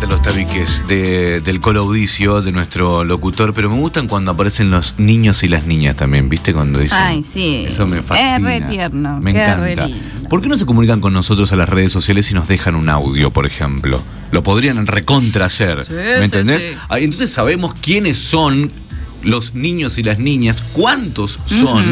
Encantan 0.00 0.18
los 0.18 0.22
tabiques 0.22 0.88
de, 0.88 1.42
del 1.42 1.60
colaudicio 1.60 2.40
de 2.40 2.52
nuestro 2.52 3.04
locutor, 3.04 3.52
pero 3.52 3.68
me 3.68 3.76
gustan 3.76 4.08
cuando 4.08 4.30
aparecen 4.30 4.70
los 4.70 4.98
niños 4.98 5.42
y 5.42 5.48
las 5.48 5.66
niñas 5.66 5.94
también, 5.94 6.30
¿viste? 6.30 6.54
Cuando 6.54 6.78
dicen. 6.78 6.98
Ay, 6.98 7.22
sí. 7.22 7.64
Eso 7.66 7.86
me 7.86 8.00
fascina. 8.00 8.36
Es 8.36 8.42
re 8.42 8.66
tierno. 8.70 9.20
Me 9.20 9.32
encanta. 9.32 9.88
¿Por 10.30 10.40
qué 10.40 10.48
no 10.48 10.56
se 10.56 10.64
comunican 10.64 11.02
con 11.02 11.12
nosotros 11.12 11.52
a 11.52 11.56
las 11.56 11.68
redes 11.68 11.92
sociales 11.92 12.30
y 12.30 12.34
nos 12.34 12.48
dejan 12.48 12.76
un 12.76 12.88
audio, 12.88 13.30
por 13.30 13.44
ejemplo? 13.44 14.02
Lo 14.32 14.42
podrían 14.42 14.86
recontra 14.86 15.44
hacer. 15.44 15.86
¿Me 15.90 16.24
entendés? 16.24 16.78
Entonces 16.90 17.30
sabemos 17.30 17.74
quiénes 17.74 18.16
son 18.16 18.72
los 19.22 19.54
niños 19.54 19.98
y 19.98 20.02
las 20.02 20.18
niñas, 20.18 20.62
cuántos 20.72 21.38
son 21.46 21.84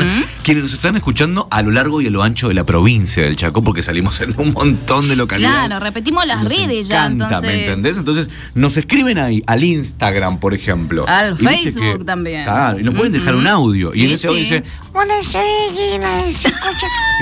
quienes 0.43 0.65
nos 0.65 0.75
están 0.75 0.97
escuchando 0.97 1.49
a 1.51 1.63
lo 1.63 1.71
largo 1.71 2.01
y 2.01 2.07
a 2.07 2.11
lo 2.11 2.23
ancho 2.23 2.49
de 2.49 2.55
la 2.55 2.65
provincia 2.65 3.23
del 3.23 3.37
Chaco, 3.37 3.63
porque 3.63 3.83
salimos 3.83 4.21
en 4.21 4.35
un 4.39 4.53
montón 4.53 5.09
de 5.09 5.17
localidades. 5.17 5.69
Claro, 5.69 5.85
repetimos 5.85 6.27
las 6.27 6.45
redes 6.45 6.89
ya. 6.89 7.07
Entonces... 7.07 7.43
¿me 7.43 7.65
entendés? 7.67 7.97
Entonces 7.97 8.29
nos 8.55 8.77
escriben 8.77 9.19
ahí, 9.19 9.43
al 9.47 9.65
Instagram, 9.65 10.39
por 10.39 10.55
ejemplo. 10.55 11.07
Al 11.09 11.37
Facebook 11.37 12.05
también. 12.05 12.45
Claro, 12.45 12.79
y 12.79 12.83
nos 12.83 12.95
pueden 12.95 13.13
dejar 13.13 13.35
un 13.35 13.47
audio. 13.47 13.91
y 13.95 14.05
en 14.05 14.11
ese 14.11 14.29
audio 14.29 14.41
dice, 14.41 14.65
hola, 14.93 15.15
soy 15.23 15.43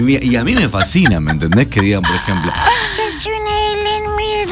y, 0.07 0.31
y 0.31 0.37
a 0.37 0.45
mí 0.45 0.55
me 0.55 0.69
fascina, 0.69 1.21
¿me 1.21 1.33
entendés? 1.33 1.69
Que 1.69 1.81
digan, 1.81 2.03
por 2.03 2.15
ejemplo, 2.15 2.53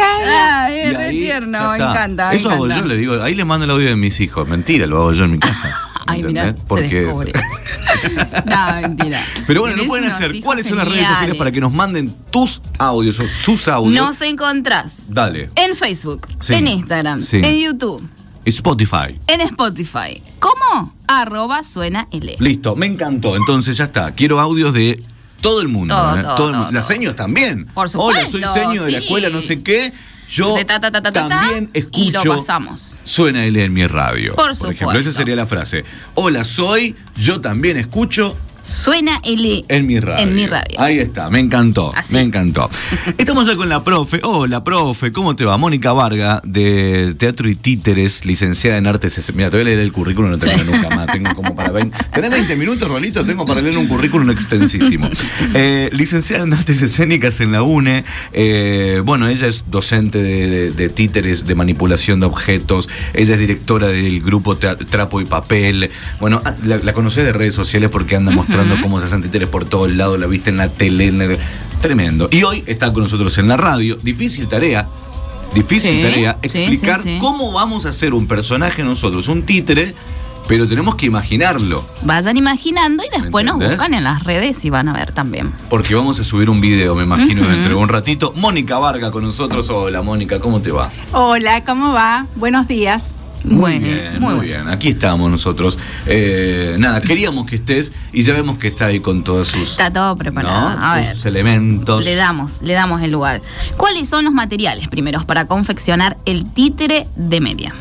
Ah, 0.01 0.69
es 0.71 0.97
re 0.97 1.11
tierno, 1.11 1.71
me 1.71 1.77
encanta. 1.77 2.33
Eso 2.33 2.51
hago 2.51 2.69
yo, 2.69 2.85
le 2.85 2.97
digo, 2.97 3.23
ahí 3.23 3.35
le 3.35 3.45
mando 3.45 3.65
el 3.65 3.71
audio 3.71 3.89
de 3.89 3.97
mis 3.97 4.21
hijos. 4.21 4.49
Mentira, 4.49 4.87
lo 4.87 4.99
hago 4.99 5.13
yo 5.13 5.25
en 5.25 5.33
mi 5.33 5.39
casa. 5.39 5.79
Ay, 6.07 6.23
mira, 6.23 6.55
Porque... 6.69 7.03
no, 8.45 8.81
mentira. 8.83 9.25
Pero 9.47 9.63
bueno, 9.63 9.77
no 9.77 9.85
pueden 9.85 10.11
hacer. 10.11 10.39
¿Cuáles 10.43 10.67
son 10.67 10.79
las 10.79 10.89
redes 10.89 11.09
sociales 11.09 11.37
para 11.37 11.51
que 11.51 11.61
nos 11.61 11.73
manden 11.73 12.15
tus 12.31 12.61
audios 12.79 13.19
o 13.21 13.29
sus 13.29 13.69
audios? 13.69 14.07
Nos 14.07 14.21
encontrás. 14.21 15.15
Dale. 15.15 15.51
En 15.55 15.75
Facebook, 15.77 16.27
en 16.49 16.69
Instagram, 16.69 17.21
en 17.33 17.59
YouTube. 17.59 18.07
Spotify. 18.45 19.19
En 19.27 19.41
Spotify. 19.41 20.23
¿Cómo? 20.39 20.93
Arroba 21.07 21.63
suena 21.63 22.07
L. 22.11 22.37
Listo, 22.39 22.77
me 22.77 22.87
encantó. 22.87 23.37
Entonces 23.37 23.77
ya 23.79 23.85
está. 23.85 24.13
Quiero 24.13 24.41
audios 24.41 24.75
de 24.75 25.03
todo 25.45 25.61
el 25.61 25.69
mundo. 25.69 25.95
Todo, 25.95 26.17
¿eh? 26.17 26.23
todo, 26.37 26.49
el 26.49 26.57
mundo. 26.57 26.73
Las 26.73 26.87
seños 26.87 27.15
también. 27.15 27.67
Por 27.67 27.91
supuesto. 27.91 28.19
Hola, 28.19 28.51
soy 28.51 28.63
seño 28.63 28.85
de 28.85 28.93
la 28.93 28.99
escuela 28.99 29.29
no 29.29 29.43
sé 29.43 29.63
qué. 29.63 29.93
Yo 30.27 30.57
también 31.13 31.71
escucho. 31.75 32.01
Y 32.01 32.11
lo 32.11 32.37
pasamos. 32.37 32.97
Suena 33.05 33.45
él 33.45 33.57
en 33.57 33.73
mi 33.75 33.87
radio. 33.87 34.35
Por, 34.35 34.57
por 34.57 34.73
ejemplo, 34.73 34.99
esa 34.99 35.13
sería 35.13 35.37
la 35.37 35.47
frase. 35.47 35.85
Hola, 36.15 36.45
soy. 36.45 36.97
Yo 37.17 37.43
también 37.43 37.77
escucho. 37.77 38.37
Suena 38.65 39.21
L. 39.25 39.63
En 39.69 39.87
mi 39.87 40.01
radio. 40.01 40.25
En 40.25 40.35
mi 40.35 40.47
radio. 40.47 40.81
Ahí 40.81 40.99
está, 40.99 41.29
me 41.29 41.39
encantó. 41.39 41.93
Me 42.13 42.23
encantó. 42.23 42.71
Estamos 43.19 43.47
ya 43.47 43.57
con 43.57 43.69
la 43.69 43.85
profe. 43.85 44.21
Hola, 44.23 44.65
profe, 44.65 45.13
¿cómo 45.13 45.37
te 45.37 45.45
va? 45.45 45.59
Mónica 45.59 45.93
Varga, 45.93 46.41
de 46.45 47.15
Teatro 47.19 47.47
y 47.47 47.57
Títeres, 47.57 48.25
licenciada 48.25 48.79
en 48.79 48.87
Artes. 48.87 49.21
Mira, 49.35 49.51
te 49.51 49.59
voy 49.59 49.63
a 49.63 49.65
leer 49.67 49.81
el 49.81 49.93
currículum, 49.93 50.31
no 50.31 50.39
tengo 50.39 50.65
nunca 50.65 50.89
más. 50.97 51.09
Tengo 51.09 51.35
como 51.35 51.55
para 51.55 51.73
20. 51.73 51.95
¿Tenés 52.11 52.31
20 52.31 52.57
minutos, 52.57 52.89
Rolito? 52.89 53.23
Tengo 53.27 53.45
para 53.45 53.61
leer 53.61 53.77
un 53.77 53.87
currículum 53.87 54.31
extensísimo. 54.31 55.11
Eh, 55.57 55.91
licenciada 55.93 56.45
en 56.45 56.53
Artes 56.53 56.83
Escénicas 56.83 57.41
en 57.41 57.53
la 57.53 57.63
UNE. 57.63 58.05
Eh, 58.33 59.03
bueno, 59.05 59.29
ella 59.29 59.47
es 59.47 59.71
docente 59.71 60.23
de, 60.23 60.89
títeres, 60.89 61.47
de 61.47 61.55
manipulación 61.55 62.21
de 62.21 62.27
objetos. 62.27 62.89
Ella 63.13 63.35
es 63.35 63.41
directora 63.41 63.89
del 63.89 64.21
grupo 64.21 64.57
Trapo 64.57 65.21
y 65.21 65.27
Papel. 65.27 65.91
Bueno, 66.19 66.41
ah, 66.45 66.55
la, 66.65 66.79
la 66.79 66.93
conocés 66.93 67.25
de 67.25 67.33
redes 67.33 67.55
sociales 67.55 67.91
porque 67.91 68.17
anda 68.17 68.33
mostrando 68.33 68.54
mostrando 68.57 68.83
cómo 68.83 69.01
se 69.01 69.07
hacen 69.07 69.23
títeres 69.23 69.49
por 69.49 69.65
todos 69.65 69.91
lados, 69.91 70.19
la 70.19 70.27
viste 70.27 70.51
en 70.51 70.59
la 70.59 70.69
tele, 70.69 71.39
tremendo. 71.81 72.29
Y 72.31 72.43
hoy 72.45 72.63
está 72.67 72.93
con 72.93 73.03
nosotros 73.03 73.37
en 73.39 73.49
la 73.49 73.57
radio, 73.57 73.97
difícil 74.03 74.47
tarea, 74.47 74.87
difícil 75.55 76.03
tarea, 76.03 76.39
explicar 76.43 77.01
cómo 77.21 77.53
vamos 77.53 77.87
a 77.87 77.91
hacer 77.91 78.15
un 78.15 78.27
personaje 78.27 78.85
nosotros, 78.85 79.29
un 79.29 79.43
títere, 79.43 79.95
pero 80.47 80.69
tenemos 80.69 80.95
que 80.95 81.07
imaginarlo. 81.07 81.85
Vayan 82.03 82.37
imaginando 82.37 83.03
y 83.03 83.21
después 83.21 83.45
nos 83.45 83.57
buscan 83.57 83.95
en 83.95 84.05
las 84.05 84.23
redes 84.25 84.65
y 84.65 84.71
van 84.71 84.89
a 84.89 84.93
ver 84.93 85.13
también. 85.13 85.53
Porque 85.69 85.95
vamos 85.95 86.21
a 86.21 86.25
subir 86.25 86.51
un 86.51 86.61
video, 86.61 86.95
me 86.95 87.03
imagino, 87.03 87.43
dentro 87.49 87.71
de 87.71 87.75
un 87.75 87.89
ratito. 87.89 88.33
Mónica 88.37 88.79
Varga 88.79 89.11
con 89.11 89.25
nosotros. 89.25 89.69
Hola, 89.71 90.03
Mónica, 90.03 90.39
¿cómo 90.39 90.61
te 90.61 90.71
va? 90.71 90.91
Hola, 91.13 91.65
¿cómo 91.65 91.93
va? 91.93 92.27
Buenos 92.37 92.69
días. 92.69 93.15
Muy 93.45 93.79
bien, 93.79 94.21
muy, 94.21 94.47
bien. 94.47 94.69
Aquí 94.69 94.89
estamos 94.89 95.31
nosotros. 95.31 95.79
Eh, 96.07 96.77
nada, 96.79 97.01
queríamos 97.01 97.47
que 97.47 97.57
estés 97.57 97.93
y 98.13 98.23
ya 98.23 98.33
vemos 98.33 98.59
que 98.59 98.69
está 98.69 98.87
ahí 98.87 99.01
con 99.01 99.23
todos 99.23 99.49
sus. 99.49 99.73
Está 99.73 99.93
todo 99.93 100.17
preparado. 100.17 100.79
A 100.81 100.97
ver, 100.97 101.17
elementos. 101.25 102.05
Le 102.05 102.15
damos, 102.15 102.63
le 102.63 102.73
damos 102.73 103.03
el 103.03 103.11
lugar. 103.11 103.43
¿Cuáles 103.77 104.09
son 104.09 104.25
los 104.25 104.33
materiales 104.33 104.89
primeros 104.89 105.25
para 105.25 105.47
confeccionar 105.47 106.17
el 106.25 106.47
títere 106.47 107.07
de 107.17 107.41
media? 107.41 107.75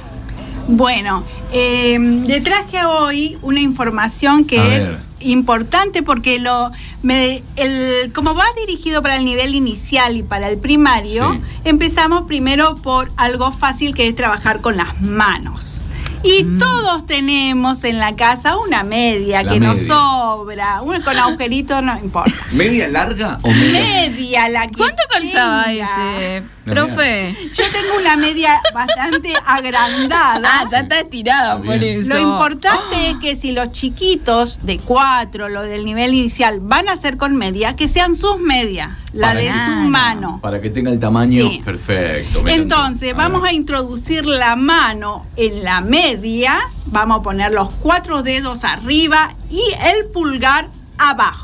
Bueno, 0.67 1.23
eh, 1.51 1.97
le 1.99 2.41
traje 2.41 2.85
hoy 2.85 3.37
una 3.41 3.59
información 3.59 4.45
que 4.45 4.77
es 4.77 5.03
importante 5.23 6.03
porque 6.03 6.39
lo 6.39 6.71
el, 7.09 8.13
como 8.13 8.33
va 8.35 8.45
dirigido 8.65 9.01
para 9.01 9.17
el 9.17 9.25
nivel 9.25 9.55
inicial 9.55 10.15
y 10.17 10.23
para 10.23 10.49
el 10.49 10.57
primario, 10.57 11.39
empezamos 11.63 12.23
primero 12.23 12.75
por 12.77 13.11
algo 13.17 13.51
fácil 13.51 13.93
que 13.93 14.07
es 14.07 14.15
trabajar 14.15 14.61
con 14.61 14.77
las 14.77 15.01
manos. 15.01 15.81
Y 16.23 16.45
mm. 16.45 16.57
todos 16.57 17.05
tenemos 17.05 17.83
en 17.83 17.99
la 17.99 18.15
casa 18.15 18.57
una 18.57 18.83
media 18.83 19.43
que 19.43 19.59
nos 19.59 19.79
sobra, 19.79 20.81
una 20.81 21.03
con 21.03 21.17
agujerito 21.17 21.81
no 21.81 21.97
importa. 21.99 22.33
¿Media 22.53 22.87
larga 22.87 23.39
o 23.41 23.49
media? 23.49 23.71
Media 23.71 24.49
la 24.49 24.67
que 24.67 24.75
¿Cuánto 24.75 25.03
calzaba 25.09 25.65
ese? 25.73 26.43
Profe. 26.65 27.35
Yo 27.53 27.63
tengo 27.71 27.97
una 27.99 28.15
media 28.15 28.61
bastante 28.73 29.33
agrandada. 29.45 30.41
Ah, 30.43 30.65
ya 30.69 30.79
está 30.79 30.99
estirada 31.01 31.61
por 31.61 31.75
eso. 31.75 32.13
Lo 32.13 32.19
importante 32.19 33.09
es 33.09 33.17
que 33.17 33.35
si 33.35 33.51
los 33.51 33.71
chiquitos 33.71 34.59
de 34.63 34.79
cuatro, 34.79 35.49
lo 35.49 35.61
del 35.61 35.83
nivel 35.83 36.13
inicial, 36.13 36.59
van 36.61 36.87
a 36.87 36.93
hacer 36.93 37.17
con 37.17 37.35
media, 37.35 37.75
que 37.75 37.87
sean 37.87 38.15
sus 38.15 38.39
medias, 38.39 38.91
la 39.11 39.35
de 39.35 39.51
su 39.51 39.71
mano. 39.89 40.39
Para 40.41 40.61
que 40.61 40.69
tenga 40.69 40.91
el 40.91 40.99
tamaño 40.99 41.49
perfecto. 41.63 42.47
Entonces, 42.47 43.13
vamos 43.15 43.43
a 43.43 43.51
introducir 43.51 44.25
la 44.25 44.55
mano 44.55 45.25
en 45.35 45.63
la 45.63 45.81
media, 45.81 46.59
vamos 46.85 47.19
a 47.19 47.23
poner 47.23 47.51
los 47.51 47.69
cuatro 47.69 48.23
dedos 48.23 48.63
arriba 48.63 49.33
y 49.49 49.61
el 49.85 50.05
pulgar 50.05 50.67
abajo. 50.97 51.42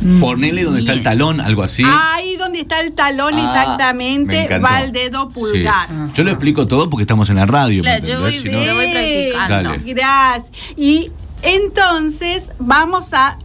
Mm. 0.00 0.20
Ponele 0.20 0.64
donde 0.64 0.80
está 0.80 0.92
el 0.92 1.02
talón, 1.02 1.40
algo 1.40 1.62
así. 1.62 1.82
Ahí 1.86 2.36
donde 2.36 2.60
está 2.60 2.80
el 2.80 2.92
talón 2.92 3.34
ah, 3.34 3.44
exactamente 3.44 4.58
va 4.58 4.82
el 4.82 4.92
dedo 4.92 5.28
pulgar. 5.28 5.88
Yo 6.14 6.24
lo 6.24 6.30
explico 6.30 6.66
todo 6.66 6.90
porque 6.90 7.02
estamos 7.02 7.30
en 7.30 7.36
la 7.36 7.46
radio. 7.46 7.82
yo, 8.02 8.20
voy, 8.20 8.32
practicando. 9.32 9.74
Gracias. 9.84 10.52
Y 10.76 11.10
entonces 11.42 12.52
vamos 12.58 13.14
a, 13.14 13.38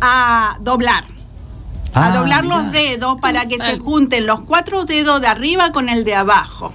a 0.00 0.58
doblar. 0.60 1.04
a 1.94 2.06
ah, 2.06 2.16
doblar 2.16 2.44
los 2.44 2.72
dedos 2.72 3.20
para 3.20 3.46
que 3.46 3.58
se 3.58 3.78
junten 3.78 4.26
los 4.26 4.40
cuatro 4.40 4.84
dedos 4.84 5.20
de 5.20 5.28
arriba 5.28 5.72
con 5.72 5.88
el 5.88 6.04
de 6.04 6.14
abajo. 6.14 6.72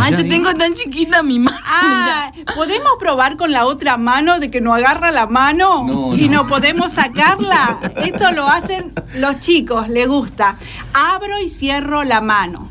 Ah, 0.00 0.10
yo 0.10 0.28
tengo 0.28 0.54
tan 0.54 0.74
chiquita 0.74 1.22
mi 1.22 1.38
mano. 1.38 1.58
Ah, 1.64 2.32
¿podemos 2.54 2.92
probar 2.98 3.36
con 3.36 3.52
la 3.52 3.66
otra 3.66 3.96
mano 3.96 4.38
de 4.38 4.50
que 4.50 4.60
no 4.60 4.72
agarra 4.72 5.10
la 5.10 5.26
mano 5.26 6.14
y 6.16 6.28
no. 6.28 6.46
podemos 6.46 6.92
sacarla? 6.92 7.78
Esto 7.96 8.30
lo 8.32 8.48
hacen 8.48 8.92
los 9.16 9.40
chicos, 9.40 9.88
le 9.88 10.06
gusta. 10.06 10.56
Abro 10.92 11.38
y 11.40 11.48
cierro 11.48 12.04
la 12.04 12.20
mano. 12.20 12.68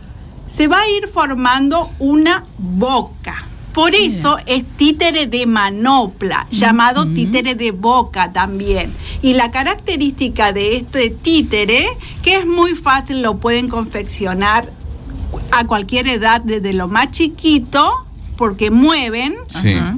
Se 0.50 0.68
va 0.68 0.80
a 0.80 0.90
ir 0.90 1.08
formando 1.08 1.90
una 2.00 2.46
boca. 2.58 3.44
Por 3.74 3.94
eso 3.94 4.40
es 4.48 4.64
títere 4.76 5.28
de 5.28 5.46
manopla, 5.46 6.48
llamado 6.50 7.06
títere 7.06 7.54
de 7.54 7.70
boca 7.70 8.34
también. 8.34 8.92
Y 9.22 9.34
la 9.34 9.52
característica 9.52 10.52
de 10.52 10.78
este 10.78 11.12
títere, 11.12 11.86
que 12.24 12.38
es 12.38 12.48
muy 12.48 12.74
fácil, 12.74 13.22
lo 13.22 13.38
pueden 13.38 13.70
confeccionar 13.70 14.68
a 15.52 15.66
cualquier 15.66 16.08
edad, 16.08 16.42
desde 16.42 16.74
lo 16.74 16.88
más 16.88 17.12
chiquito, 17.12 17.92
porque 18.38 18.72
mueven, 18.72 19.36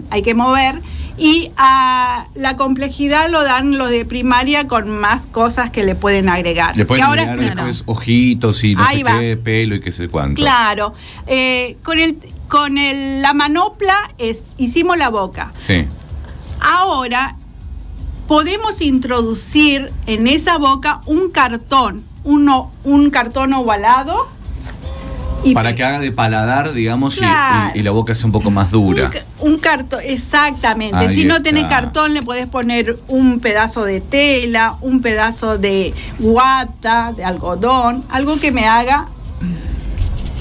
hay 0.10 0.22
que 0.22 0.34
mover, 0.34 0.82
Y 1.18 1.52
a 1.58 2.28
la 2.34 2.56
complejidad 2.56 3.30
lo 3.30 3.44
dan 3.44 3.78
los 3.78 3.90
de 3.90 4.06
primaria 4.06 4.68
con 4.68 4.90
más 4.90 5.28
cosas 5.28 5.70
que 5.70 5.84
le 5.84 5.94
pueden 5.94 6.30
agregar. 6.30 6.78
Le 6.78 6.86
pueden 6.86 7.04
agregar 7.04 7.38
después 7.38 7.84
ojitos 7.88 8.64
y 8.64 8.76
no 8.76 8.88
sé 8.88 9.04
qué, 9.04 9.36
pelo 9.36 9.76
y 9.76 9.82
qué 9.82 9.92
sé 9.92 10.08
cuánto. 10.08 10.42
Claro. 10.42 10.94
Eh, 11.28 11.76
con 11.84 12.00
el, 12.00 12.18
con 12.48 12.78
el, 12.78 13.22
la 13.22 13.34
manopla 13.34 13.98
es, 14.18 14.46
hicimos 14.58 14.98
la 14.98 15.10
boca. 15.10 15.52
Sí. 15.58 15.86
Ahora 16.62 17.36
podemos 18.30 18.80
introducir 18.80 19.92
en 20.06 20.26
esa 20.28 20.58
boca 20.58 21.02
un 21.06 21.32
cartón, 21.32 22.06
uno, 22.24 22.72
un 22.86 23.10
cartón 23.10 23.52
ovalado 23.54 24.30
para 25.54 25.76
que 25.76 25.84
haga 25.84 26.00
de 26.00 26.12
paladar, 26.12 26.74
digamos, 26.74 27.18
y, 27.18 27.82
la 27.82 27.92
boca 27.92 28.14
sea 28.16 28.26
un 28.26 28.32
poco 28.32 28.52
más 28.52 28.72
dura. 28.72 29.10
Un, 29.40 29.58
cartón, 29.58 30.00
exactamente. 30.04 31.10
si 31.10 31.26
no 31.26 31.42
tenés 31.42 31.66
cartón, 31.66 32.14
le 32.14 32.22
podés 32.22 32.48
poner 32.48 32.98
un 33.08 33.40
pedazo 33.40 33.84
de 33.84 34.02
tela, 34.02 34.76
un 34.82 35.02
pedazo 35.02 35.58
de 35.58 35.94
guata, 36.20 37.14
de 37.14 37.24
algodón, 37.24 38.04
algo 38.10 38.40
que 38.40 38.52
me 38.52 38.68
haga 38.68 39.08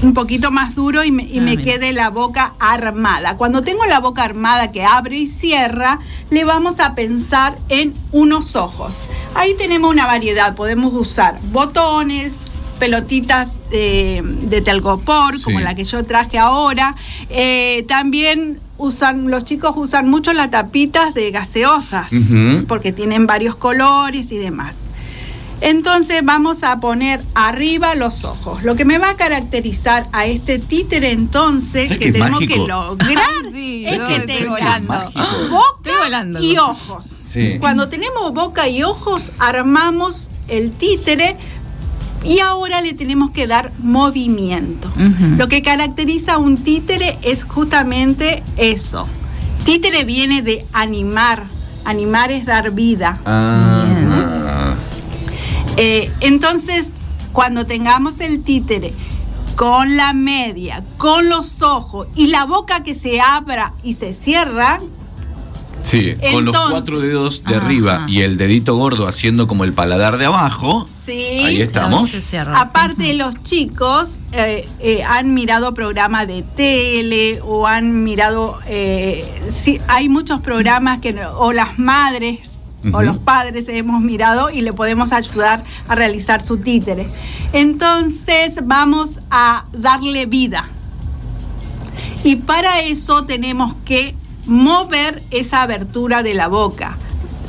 un 0.03 0.15
poquito 0.15 0.51
más 0.51 0.75
duro 0.75 1.05
y 1.05 1.11
me, 1.11 1.25
ah, 1.25 1.63
quede 1.63 1.93
la 1.93 2.11
boca 2.11 2.53
armada. 2.59 3.37
Cuando 3.37 3.63
tengo 3.63 3.85
la 3.87 4.01
boca 4.01 4.23
armada 4.23 4.71
que 4.71 4.85
abre 4.85 5.17
y 5.17 5.27
cierra, 5.27 5.99
le 6.31 6.45
vamos 6.45 6.81
a 6.81 6.95
pensar 6.95 7.57
en 7.69 7.95
unos 8.13 8.57
ojos. 8.57 9.05
Ahí 9.35 9.55
tenemos 9.55 9.91
una 9.91 10.07
variedad, 10.07 10.55
podemos 10.55 10.95
usar 10.95 11.39
botones, 11.51 12.58
pelotitas 12.79 13.71
de 13.71 14.63
telgopor, 14.65 15.41
como 15.43 15.61
la 15.61 15.75
que 15.75 15.85
yo 15.85 16.03
traje 16.05 16.39
ahora. 16.39 16.95
Eh, 17.31 17.85
también 17.89 18.59
usan, 18.79 19.31
los 19.31 19.45
chicos 19.45 19.75
usan 19.77 20.09
mucho 20.09 20.33
las 20.33 20.51
tapitas 20.51 21.15
de 21.15 21.31
gaseosas, 21.31 22.11
porque 22.67 22.93
tienen 22.93 23.27
varios 23.27 23.57
colores 23.57 24.33
y 24.33 24.39
demás. 24.39 24.79
Entonces 25.61 26.25
vamos 26.25 26.63
a 26.63 26.79
poner 26.79 27.21
arriba 27.35 27.97
los 27.97 28.25
ojos. 28.25 28.63
Lo 28.63 28.77
que 28.77 28.85
me 28.85 28.99
va 28.99 29.11
a 29.11 29.17
caracterizar 29.17 30.07
a 30.13 30.27
este 30.27 30.61
títere 30.61 31.11
entonces, 31.11 31.91
que, 31.91 32.13
tenemos 32.13 32.39
que 32.41 32.59
lograr, 32.59 33.19
es 33.55 34.01
que 34.01 34.21
tenga 34.21 34.81
boca 35.51 36.41
y 36.41 36.57
ojos. 36.59 37.19
Cuando 37.59 37.89
tenemos 37.89 38.33
boca 38.33 38.69
y 38.69 38.85
ojos, 38.85 39.33
armamos 39.39 40.31
el 40.47 40.71
títere 40.71 41.37
y 42.25 42.41
ahora 42.41 42.81
le 42.81 42.93
tenemos 42.95 43.31
que 43.31 43.47
dar 43.47 43.73
movimiento. 43.79 44.91
Lo 45.37 45.49
que 45.49 45.63
caracteriza 45.63 46.35
a 46.35 46.39
un 46.39 46.59
títere 46.59 47.19
es 47.23 47.45
justamente 47.45 48.43
eso. 48.57 49.09
Títere 49.65 50.05
viene 50.05 50.43
de 50.43 50.67
animar. 50.73 51.45
Animar 51.85 52.33
es 52.33 52.45
dar 52.45 52.73
vida. 52.73 53.19
Ah. 53.25 54.75
Eh, 55.77 56.11
entonces, 56.21 56.93
cuando 57.33 57.65
tengamos 57.65 58.21
el 58.21 58.43
títere 58.43 58.93
con 59.55 59.97
la 59.97 60.13
media, 60.13 60.83
con 60.97 61.29
los 61.29 61.63
ojos 61.63 62.09
y 62.15 62.29
la 62.29 62.45
boca 62.45 62.83
que 62.83 62.95
se 62.95 63.21
abra 63.21 63.73
y 63.83 63.93
se 63.93 64.13
cierra, 64.13 64.81
Sí, 65.89 66.15
con 66.33 66.45
los 66.45 66.55
cuatro 66.57 67.01
dedos 67.01 67.43
de 67.45 67.55
arriba 67.55 68.05
y 68.09 68.21
el 68.21 68.37
dedito 68.37 68.77
gordo 68.77 69.09
haciendo 69.09 69.49
como 69.49 69.65
el 69.65 69.73
paladar 69.73 70.19
de 70.19 70.27
abajo. 70.27 70.87
Sí. 70.95 71.43
Ahí 71.45 71.63
estamos. 71.63 72.13
Aparte, 72.55 73.15
los 73.15 73.43
chicos 73.43 74.19
eh, 74.33 74.69
eh, 74.81 75.03
han 75.03 75.33
mirado 75.33 75.73
programas 75.73 76.27
de 76.27 76.43
tele 76.43 77.41
o 77.43 77.67
han 77.67 78.05
mirado. 78.05 78.59
Eh, 78.67 79.25
sí, 79.49 79.81
hay 79.89 80.09
muchos 80.11 80.41
programas 80.41 80.99
que. 80.99 81.19
o 81.37 81.53
las 81.53 81.79
madres 81.79 82.61
o 82.93 83.03
los 83.03 83.17
padres 83.19 83.69
hemos 83.69 84.01
mirado 84.03 84.51
y 84.51 84.61
le 84.61 84.73
podemos 84.73 85.13
ayudar 85.13 85.65
a 85.89 85.95
realizar 85.95 86.43
su 86.43 86.59
títere. 86.59 87.09
Entonces, 87.53 88.61
vamos 88.65 89.21
a 89.31 89.65
darle 89.73 90.27
vida. 90.27 90.69
Y 92.25 92.37
para 92.37 92.81
eso 92.81 93.25
tenemos 93.25 93.75
que 93.85 94.15
mover 94.49 95.23
esa 95.31 95.63
abertura 95.63 96.23
de 96.23 96.35
la 96.35 96.49
boca, 96.49 96.97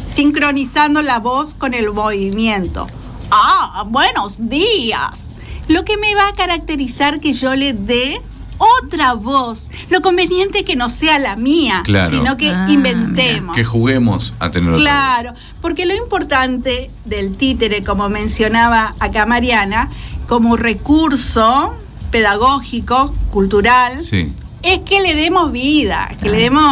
sincronizando 0.06 1.02
la 1.02 1.20
voz 1.20 1.54
con 1.54 1.74
el 1.74 1.92
movimiento. 1.92 2.88
Ah, 3.32 3.86
buenos 3.88 4.50
días. 4.50 5.34
Lo 5.68 5.86
que 5.86 5.98
me 5.98 6.14
va 6.14 6.28
a 6.28 6.36
caracterizar 6.36 7.20
que 7.20 7.34
yo 7.34 7.56
le 7.56 7.74
dé 7.74 8.22
otra 8.58 9.14
voz. 9.14 9.70
Lo 9.90 10.02
conveniente 10.02 10.60
es 10.60 10.66
que 10.66 10.76
no 10.76 10.90
sea 10.90 11.20
la 11.20 11.38
mía, 11.38 11.84
sino 12.10 12.36
que 12.36 12.50
ah, 12.50 12.68
inventemos. 12.70 13.56
Que 13.56 13.64
juguemos 13.64 14.34
a 14.40 14.52
tener 14.52 14.70
otra 14.70 14.82
Claro, 14.82 15.34
porque 15.62 15.86
lo 15.86 15.96
importante 15.96 16.92
del 17.06 17.36
títere, 17.36 17.84
como 17.84 18.10
mencionaba 18.10 18.96
acá 19.00 19.26
Mariana, 19.26 19.90
como 20.28 20.58
recurso 20.58 21.74
pedagógico, 22.12 23.14
cultural, 23.32 24.02
sí 24.02 24.34
es 24.64 24.80
que 24.80 25.02
le 25.02 25.16
demos 25.16 25.52
vida, 25.52 26.10
que 26.22 26.30
le 26.30 26.40
demos. 26.40 26.64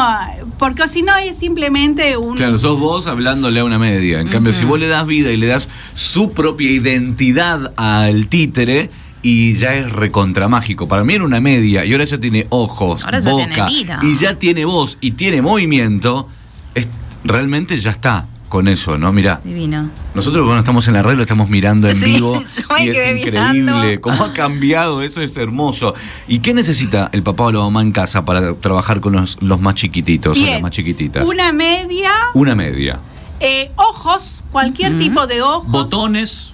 Porque 0.57 0.87
si 0.87 1.03
no 1.03 1.15
es 1.17 1.37
simplemente 1.37 2.17
un. 2.17 2.35
Claro, 2.35 2.57
sos 2.57 2.79
vos 2.79 3.07
hablándole 3.07 3.59
a 3.59 3.63
una 3.63 3.79
media. 3.79 4.19
En 4.19 4.27
cambio, 4.27 4.53
si 4.53 4.65
vos 4.65 4.79
le 4.79 4.87
das 4.87 5.05
vida 5.05 5.31
y 5.31 5.37
le 5.37 5.47
das 5.47 5.69
su 5.93 6.31
propia 6.31 6.69
identidad 6.69 7.73
al 7.77 8.27
títere, 8.27 8.89
y 9.21 9.53
ya 9.55 9.75
es 9.75 9.91
recontramágico. 9.91 10.87
Para 10.87 11.03
mí 11.03 11.13
era 11.13 11.25
una 11.25 11.41
media 11.41 11.83
y 11.85 11.91
ahora 11.91 12.05
ya 12.05 12.17
tiene 12.17 12.47
ojos, 12.49 13.05
boca 13.25 13.67
y 13.69 14.15
ya 14.17 14.35
tiene 14.35 14.65
voz 14.65 14.97
y 15.01 15.11
tiene 15.11 15.41
movimiento. 15.41 16.29
Es, 16.75 16.87
realmente 17.23 17.79
ya 17.79 17.91
está 17.91 18.25
con 18.47 18.67
eso, 18.67 18.97
¿no? 18.97 19.11
Mira. 19.11 19.41
Divino. 19.43 19.89
Nosotros, 20.13 20.45
bueno, 20.45 20.59
estamos 20.59 20.87
en 20.87 20.95
la 20.95 21.03
red, 21.03 21.15
lo 21.15 21.21
estamos 21.21 21.49
mirando 21.49 21.89
en 21.89 21.99
vivo 21.99 22.41
y 22.79 22.89
es 22.89 23.17
increíble. 23.17 23.99
Cómo 24.01 24.23
ha 24.23 24.33
cambiado, 24.33 25.01
eso 25.01 25.21
es 25.21 25.37
hermoso. 25.37 25.93
¿Y 26.27 26.39
qué 26.39 26.53
necesita 26.53 27.09
el 27.13 27.23
papá 27.23 27.45
o 27.45 27.51
la 27.51 27.59
mamá 27.59 27.81
en 27.81 27.91
casa 27.91 28.25
para 28.25 28.53
trabajar 28.55 28.99
con 28.99 29.13
los, 29.13 29.37
más 29.41 29.75
chiquititos 29.75 30.37
o 30.37 30.45
las 30.45 30.61
más 30.61 30.71
chiquititas? 30.71 31.27
Una 31.27 31.51
media. 31.51 32.11
Una 32.33 32.55
media. 32.55 32.99
Eh, 33.39 33.71
ojos, 33.75 34.43
cualquier 34.51 34.97
tipo 34.97 35.27
de 35.27 35.41
ojos. 35.41 35.67
Botones 35.71 36.53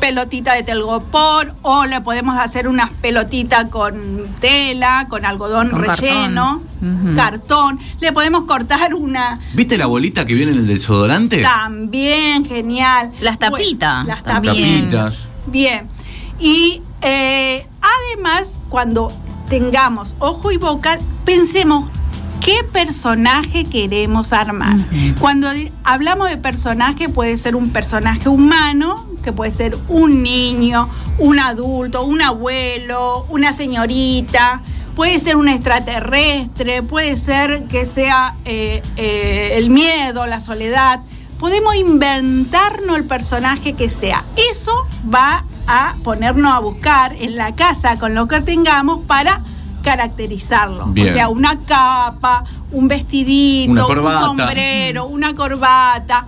pelotita 0.00 0.54
de 0.54 0.62
telgopor 0.62 1.54
o 1.62 1.86
le 1.86 2.00
podemos 2.00 2.38
hacer 2.38 2.68
unas 2.68 2.90
pelotitas 2.90 3.68
con 3.68 4.26
tela, 4.40 5.06
con 5.08 5.24
algodón 5.24 5.70
relleno, 5.70 6.62
cartón. 7.16 7.78
Le 8.00 8.12
podemos 8.12 8.44
cortar 8.44 8.94
una... 8.94 9.40
¿Viste 9.54 9.76
la 9.78 9.86
bolita 9.86 10.24
que 10.26 10.34
viene 10.34 10.52
en 10.52 10.58
el 10.58 10.66
desodorante? 10.66 11.42
También, 11.42 12.44
genial. 12.44 13.10
Las 13.20 13.38
tapitas. 13.38 14.06
las 14.06 14.22
tapitas. 14.22 15.28
Bien. 15.46 15.86
Y 16.38 16.82
eh, 17.02 17.66
además, 17.80 18.60
cuando 18.68 19.12
tengamos 19.48 20.14
ojo 20.18 20.52
y 20.52 20.56
boca, 20.56 20.98
pensemos 21.24 21.88
qué 22.40 22.64
personaje 22.72 23.64
queremos 23.64 24.32
armar. 24.32 24.76
Cuando 25.20 25.48
hablamos 25.84 26.30
de 26.30 26.36
personaje, 26.36 27.08
puede 27.08 27.36
ser 27.36 27.56
un 27.56 27.70
personaje 27.70 28.28
humano, 28.28 29.04
que 29.28 29.32
puede 29.34 29.50
ser 29.50 29.76
un 29.88 30.22
niño, 30.22 30.88
un 31.18 31.38
adulto, 31.38 32.02
un 32.02 32.22
abuelo, 32.22 33.26
una 33.28 33.52
señorita, 33.52 34.62
puede 34.96 35.20
ser 35.20 35.36
un 35.36 35.50
extraterrestre, 35.50 36.82
puede 36.82 37.14
ser 37.14 37.64
que 37.64 37.84
sea 37.84 38.34
eh, 38.46 38.80
eh, 38.96 39.50
el 39.56 39.68
miedo, 39.68 40.26
la 40.26 40.40
soledad. 40.40 41.00
Podemos 41.38 41.74
inventarnos 41.76 42.96
el 42.96 43.04
personaje 43.04 43.74
que 43.74 43.90
sea. 43.90 44.24
Eso 44.50 44.72
va 45.14 45.44
a 45.66 45.94
ponernos 46.02 46.50
a 46.50 46.60
buscar 46.60 47.14
en 47.20 47.36
la 47.36 47.54
casa 47.54 47.98
con 47.98 48.14
lo 48.14 48.28
que 48.28 48.40
tengamos 48.40 49.04
para 49.04 49.42
caracterizarlo. 49.82 50.86
O 50.86 51.04
sea, 51.04 51.28
una 51.28 51.58
capa, 51.66 52.44
un 52.72 52.88
vestidito, 52.88 53.88
un 53.88 54.12
sombrero, 54.20 55.04
una 55.04 55.34
corbata, 55.34 56.24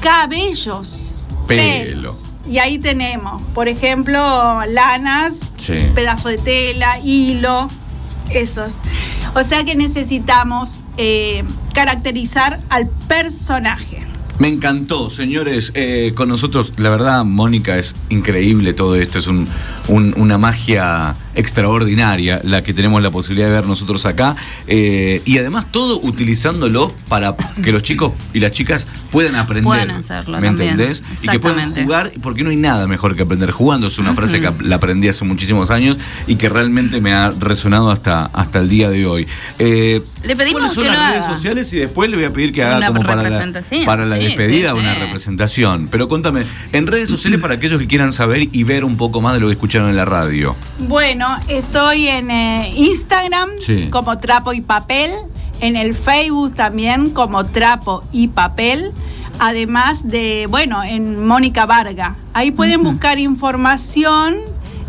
cabellos 0.00 1.17
Pelo. 1.48 2.14
Y 2.48 2.58
ahí 2.58 2.78
tenemos, 2.78 3.42
por 3.54 3.68
ejemplo, 3.68 4.60
lanas, 4.66 5.52
pedazo 5.94 6.28
de 6.28 6.38
tela, 6.38 6.98
hilo, 7.02 7.68
esos. 8.30 8.78
O 9.34 9.44
sea 9.44 9.64
que 9.64 9.74
necesitamos 9.74 10.82
eh, 10.96 11.44
caracterizar 11.74 12.60
al 12.70 12.88
personaje. 13.08 14.06
Me 14.38 14.48
encantó, 14.48 15.10
señores. 15.10 15.72
Eh, 15.74 16.12
con 16.14 16.28
nosotros, 16.28 16.72
la 16.76 16.90
verdad, 16.90 17.24
Mónica, 17.24 17.76
es 17.76 17.96
increíble 18.08 18.72
todo 18.72 18.94
esto. 18.94 19.18
Es 19.18 19.26
un, 19.26 19.48
una 19.88 20.38
magia 20.38 21.16
extraordinaria 21.34 22.40
la 22.44 22.62
que 22.62 22.74
tenemos 22.74 23.02
la 23.02 23.10
posibilidad 23.10 23.48
de 23.48 23.54
ver 23.54 23.66
nosotros 23.66 24.06
acá. 24.06 24.36
Eh, 24.66 25.22
y 25.24 25.38
además 25.38 25.66
todo 25.70 26.00
utilizándolo 26.00 26.92
para 27.08 27.36
que 27.62 27.72
los 27.72 27.82
chicos 27.82 28.12
y 28.32 28.40
las 28.40 28.52
chicas 28.52 28.86
puedan 29.10 29.36
aprender. 29.36 29.64
Puedan 29.64 29.90
hacerlo 29.90 30.38
¿Me 30.40 30.48
entendés? 30.48 31.02
Y 31.22 31.28
que 31.28 31.40
puedan 31.40 31.74
jugar, 31.74 32.10
porque 32.22 32.42
no 32.42 32.50
hay 32.50 32.56
nada 32.56 32.86
mejor 32.86 33.16
que 33.16 33.22
aprender 33.22 33.50
jugando. 33.50 33.86
Es 33.86 33.98
una 33.98 34.14
frase 34.14 34.40
que 34.40 34.50
la 34.64 34.76
aprendí 34.76 35.08
hace 35.08 35.24
muchísimos 35.24 35.70
años 35.70 35.98
y 36.26 36.36
que 36.36 36.48
realmente 36.48 37.00
me 37.00 37.12
ha 37.12 37.30
resonado 37.30 37.90
hasta, 37.90 38.26
hasta 38.26 38.58
el 38.58 38.68
día 38.68 38.90
de 38.90 39.06
hoy. 39.06 39.26
Eh, 39.58 40.02
le 40.22 40.36
pedimos 40.36 40.74
son 40.74 40.86
las 40.86 41.12
redes 41.12 41.26
sociales 41.26 41.72
y 41.72 41.78
después 41.78 42.10
le 42.10 42.16
voy 42.16 42.24
a 42.24 42.32
pedir 42.32 42.52
que 42.52 42.62
haga 42.62 42.86
como 42.86 43.02
para 43.02 43.22
la, 43.22 43.62
para 43.84 44.06
la 44.06 44.16
despedida 44.16 44.74
una 44.74 44.94
representación. 44.94 45.88
Pero 45.90 46.08
contame, 46.08 46.42
en 46.72 46.86
redes 46.86 47.08
sociales 47.08 47.40
para 47.40 47.54
aquellos 47.54 47.80
que 47.80 47.86
quieran 47.86 48.12
saber 48.12 48.48
y 48.52 48.62
ver 48.64 48.84
un 48.84 48.96
poco 48.96 49.20
más 49.20 49.34
de 49.34 49.40
lo 49.40 49.46
que 49.46 49.52
escucharon 49.52 49.90
en 49.90 49.96
la 49.96 50.04
radio. 50.04 50.56
Bueno, 50.78 51.17
estoy 51.48 52.08
en 52.08 52.30
eh, 52.30 52.72
Instagram 52.76 53.50
como 53.90 54.18
Trapo 54.18 54.52
y 54.52 54.60
Papel, 54.60 55.12
en 55.60 55.76
el 55.76 55.94
Facebook 55.94 56.54
también 56.54 57.10
como 57.10 57.44
Trapo 57.44 58.04
y 58.12 58.28
Papel 58.28 58.92
además 59.38 60.08
de, 60.08 60.46
bueno, 60.50 60.82
en 60.82 61.26
Mónica 61.26 61.66
Varga. 61.66 62.16
Ahí 62.32 62.50
pueden 62.50 62.82
buscar 62.82 63.18
información 63.18 64.38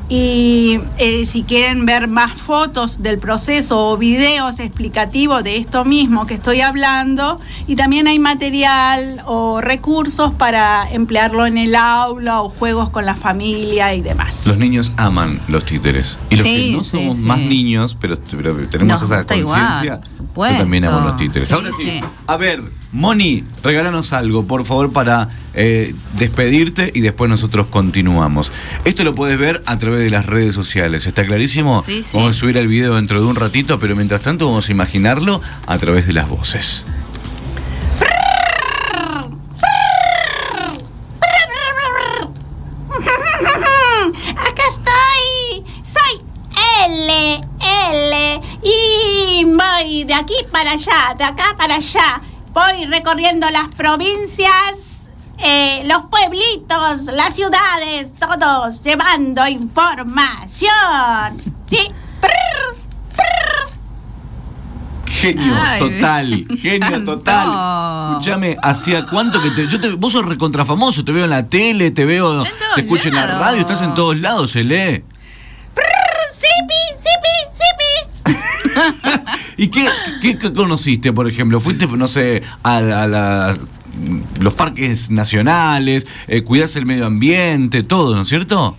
y 0.09 0.79
eh, 0.97 1.25
si 1.27 1.43
quieren 1.43 1.85
ver 1.85 2.07
más 2.07 2.33
fotos 2.33 3.03
del 3.03 3.19
proceso 3.19 3.91
o 3.91 3.97
videos 3.97 4.59
explicativos 4.59 5.43
de 5.43 5.57
esto 5.57 5.85
mismo 5.85 6.25
que 6.25 6.33
estoy 6.33 6.61
hablando, 6.61 7.39
y 7.67 7.75
también 7.75 8.07
hay 8.07 8.17
material 8.17 9.21
o 9.25 9.61
recursos 9.61 10.33
para 10.33 10.89
emplearlo 10.91 11.45
en 11.45 11.59
el 11.59 11.75
aula 11.75 12.41
o 12.41 12.49
juegos 12.49 12.89
con 12.89 13.05
la 13.05 13.15
familia 13.15 13.93
y 13.93 14.01
demás. 14.01 14.47
Los 14.47 14.57
niños 14.57 14.93
aman 14.97 15.39
los 15.47 15.65
títeres. 15.65 16.17
Y 16.31 16.37
los 16.37 16.43
que 16.43 16.71
no 16.71 16.83
somos 16.83 17.19
más 17.19 17.39
niños, 17.39 17.95
pero, 17.99 18.17
tenemos 18.17 19.01
esa 19.01 19.25
conciencia, 19.25 20.01
yo 20.35 20.57
también 20.57 20.85
amo 20.85 21.01
los 21.01 21.17
títeres. 21.17 21.51
Ahora 21.53 21.69
sí, 21.71 22.01
a 22.25 22.37
ver, 22.37 22.63
Moni, 22.91 23.43
regálanos 23.63 24.13
algo, 24.13 24.45
por 24.45 24.65
favor, 24.65 24.91
para 24.91 25.29
eh, 25.53 25.93
despedirte 26.13 26.91
y 26.93 27.01
después 27.01 27.29
nosotros 27.29 27.67
continuamos. 27.67 28.51
Esto 28.85 29.03
lo 29.03 29.13
puedes 29.15 29.37
ver 29.37 29.61
a 29.65 29.77
través 29.77 30.01
de 30.01 30.09
las 30.09 30.25
redes 30.25 30.55
sociales, 30.55 31.05
¿está 31.07 31.25
clarísimo? 31.25 31.81
Sí, 31.81 32.03
sí. 32.03 32.17
Vamos 32.17 32.35
a 32.35 32.39
subir 32.39 32.57
el 32.57 32.67
video 32.67 32.95
dentro 32.95 33.21
de 33.21 33.27
un 33.27 33.35
ratito, 33.35 33.79
pero 33.79 33.95
mientras 33.95 34.21
tanto 34.21 34.47
vamos 34.47 34.69
a 34.69 34.71
imaginarlo 34.71 35.41
a 35.67 35.77
través 35.77 36.07
de 36.07 36.13
las 36.13 36.29
voces. 36.29 36.85
Acá 44.35 44.63
estoy. 44.69 45.63
Soy 45.83 46.21
L, 46.87 47.41
L. 47.91 48.41
Y 48.63 49.45
voy 49.45 50.03
de 50.03 50.13
aquí 50.13 50.35
para 50.51 50.71
allá, 50.71 51.15
de 51.17 51.23
acá 51.23 51.55
para 51.57 51.75
allá 51.75 52.21
voy 52.59 52.85
recorriendo 52.85 53.49
las 53.49 53.67
provincias, 53.69 54.88
eh, 55.41 55.83
los 55.85 56.05
pueblitos, 56.05 57.05
las 57.13 57.35
ciudades, 57.35 58.13
todos 58.19 58.83
llevando 58.83 59.47
información. 59.47 60.69
¿Sí? 61.65 61.91
Genio 65.19 65.53
total, 65.79 66.45
genio 66.61 67.03
total. 67.03 68.11
Escúchame, 68.11 68.55
¿hacía 68.61 69.05
cuánto 69.05 69.41
que 69.41 69.51
te.? 69.51 69.67
Yo 69.67 69.79
te, 69.79 69.89
vos 69.89 70.13
sos 70.13 70.25
recontrafamoso, 70.25 71.03
te 71.03 71.11
veo 71.11 71.25
en 71.25 71.29
la 71.29 71.45
tele, 71.45 71.91
te 71.91 72.05
veo. 72.05 72.43
Te 72.75 72.81
escucho 72.81 73.09
en 73.09 73.15
la 73.15 73.27
radio, 73.27 73.59
estás 73.59 73.81
en 73.81 73.93
todos 73.93 74.17
lados, 74.17 74.51
se 74.51 74.63
lee. 74.63 75.03
¡Sipi, 76.31 76.81
sipi, 76.95 77.35
sipi! 77.53 79.19
¿Y 79.57 79.67
qué, 79.67 79.89
qué, 80.21 80.53
conociste, 80.53 81.11
por 81.11 81.27
ejemplo? 81.27 81.59
¿Fuiste, 81.59 81.85
no 81.87 82.07
sé, 82.07 82.41
a, 82.63 83.53
los 84.39 84.53
parques 84.53 85.09
nacionales, 85.09 86.07
eh, 86.27 86.43
cuidas 86.43 86.75
el 86.75 86.85
medio 86.85 87.05
ambiente, 87.05 87.83
todo, 87.83 88.15
¿no 88.15 88.21
es 88.21 88.27
cierto? 88.27 88.75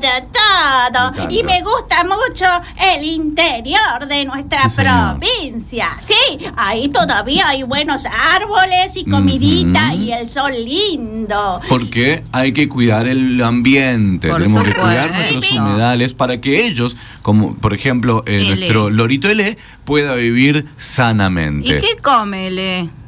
todo, 0.00 1.12
todo. 1.12 1.30
Y 1.30 1.42
me 1.42 1.62
gusta 1.62 2.04
mucho 2.04 2.44
el 2.80 3.04
interior 3.04 4.06
de 4.08 4.24
nuestra 4.24 4.68
provincia. 4.68 5.86
Sí, 6.00 6.38
ahí 6.56 6.88
todavía 6.88 7.48
hay 7.48 7.62
buenos 7.62 8.04
árboles 8.06 8.96
y 8.96 9.04
comidita 9.04 9.94
y 9.94 10.12
el 10.12 10.28
sol 10.28 10.52
lindo. 10.52 11.60
Porque 11.68 12.22
hay 12.32 12.52
que 12.52 12.68
cuidar 12.68 13.06
el 13.06 13.40
ambiente. 13.42 14.30
Tenemos 14.30 14.64
que 14.64 14.74
cuidar 14.74 15.12
nuestros 15.12 15.50
humedales 15.52 16.14
para 16.14 16.40
que 16.40 16.66
ellos, 16.66 16.96
como 17.22 17.54
por 17.54 17.74
ejemplo 17.74 18.22
eh, 18.26 18.44
nuestro 18.46 18.90
lorito 18.90 19.28
L, 19.28 19.56
pueda 19.84 20.14
vivir 20.14 20.66
sanamente. 20.76 21.78
¿Y 21.78 21.80
qué 21.80 21.96
come 22.02 22.48
L? 22.48 23.01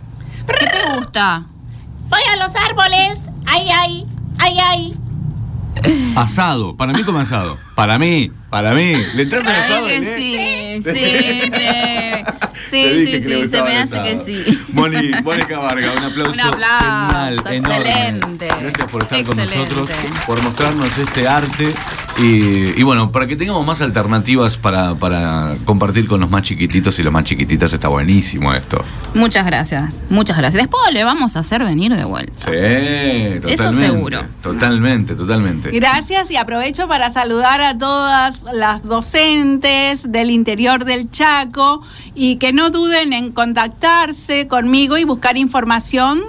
¿Qué 0.46 0.66
te 0.66 0.96
gusta? 0.96 1.44
Voy 2.08 2.20
a 2.32 2.36
los 2.36 2.54
árboles. 2.56 3.22
Ay, 3.46 3.68
ay, 3.70 4.06
ay, 4.38 4.58
ay. 4.60 4.94
Asado, 6.16 6.76
para 6.76 6.92
mí 6.92 7.02
como 7.02 7.18
asado. 7.18 7.56
Para 7.74 7.98
mí, 7.98 8.30
para 8.54 8.72
mí. 8.72 8.94
¿Le 9.14 9.24
entras 9.24 9.44
al 9.48 9.56
asado? 9.56 9.88
Sí, 9.88 10.04
sí, 10.04 10.80
sí. 10.80 11.54
Sí, 12.66 13.06
sí, 13.06 13.22
sí, 13.22 13.48
se 13.48 13.62
me 13.62 13.76
hace 13.76 14.02
que 14.02 14.16
sí. 14.16 14.64
Mónica 14.72 15.58
Varga, 15.58 15.92
un 15.92 16.04
aplauso. 16.04 16.32
Un 16.32 16.40
aplauso, 16.40 17.48
excelente. 17.48 18.46
Gracias 18.46 18.90
por 18.90 19.02
estar 19.02 19.24
con 19.24 19.36
nosotros, 19.36 19.90
por 20.26 20.42
mostrarnos 20.42 20.96
este 20.96 21.26
arte 21.28 21.74
y, 22.16 22.82
bueno, 22.82 23.10
para 23.10 23.26
que 23.26 23.36
tengamos 23.36 23.66
más 23.66 23.80
alternativas 23.80 24.56
para, 24.56 24.94
para 24.94 25.56
compartir 25.64 26.06
con 26.06 26.20
los 26.20 26.30
más 26.30 26.42
chiquititos 26.42 26.98
y 26.98 27.02
los 27.02 27.12
más 27.12 27.24
chiquititas, 27.24 27.72
está 27.72 27.88
buenísimo 27.88 28.54
esto. 28.54 28.84
Muchas 29.14 29.46
gracias, 29.46 30.04
muchas 30.10 30.36
gracias. 30.36 30.62
Después 30.62 30.92
le 30.92 31.04
vamos 31.04 31.36
a 31.36 31.40
hacer 31.40 31.62
venir 31.64 31.94
de 31.94 32.04
vuelta. 32.04 32.32
Sí, 32.38 33.40
totalmente. 33.40 33.52
Eso 33.52 33.72
seguro. 33.72 34.24
Totalmente, 34.42 35.14
totalmente. 35.14 35.70
Gracias 35.70 36.30
y 36.30 36.36
aprovecho 36.36 36.88
para 36.88 37.10
saludar 37.10 37.60
a 37.60 37.76
todas 37.76 38.43
las 38.52 38.82
docentes 38.82 40.10
del 40.10 40.30
interior 40.30 40.84
del 40.84 41.10
Chaco 41.10 41.82
y 42.14 42.36
que 42.36 42.52
no 42.52 42.70
duden 42.70 43.12
en 43.12 43.32
contactarse 43.32 44.46
conmigo 44.48 44.98
y 44.98 45.04
buscar 45.04 45.36
información 45.36 46.22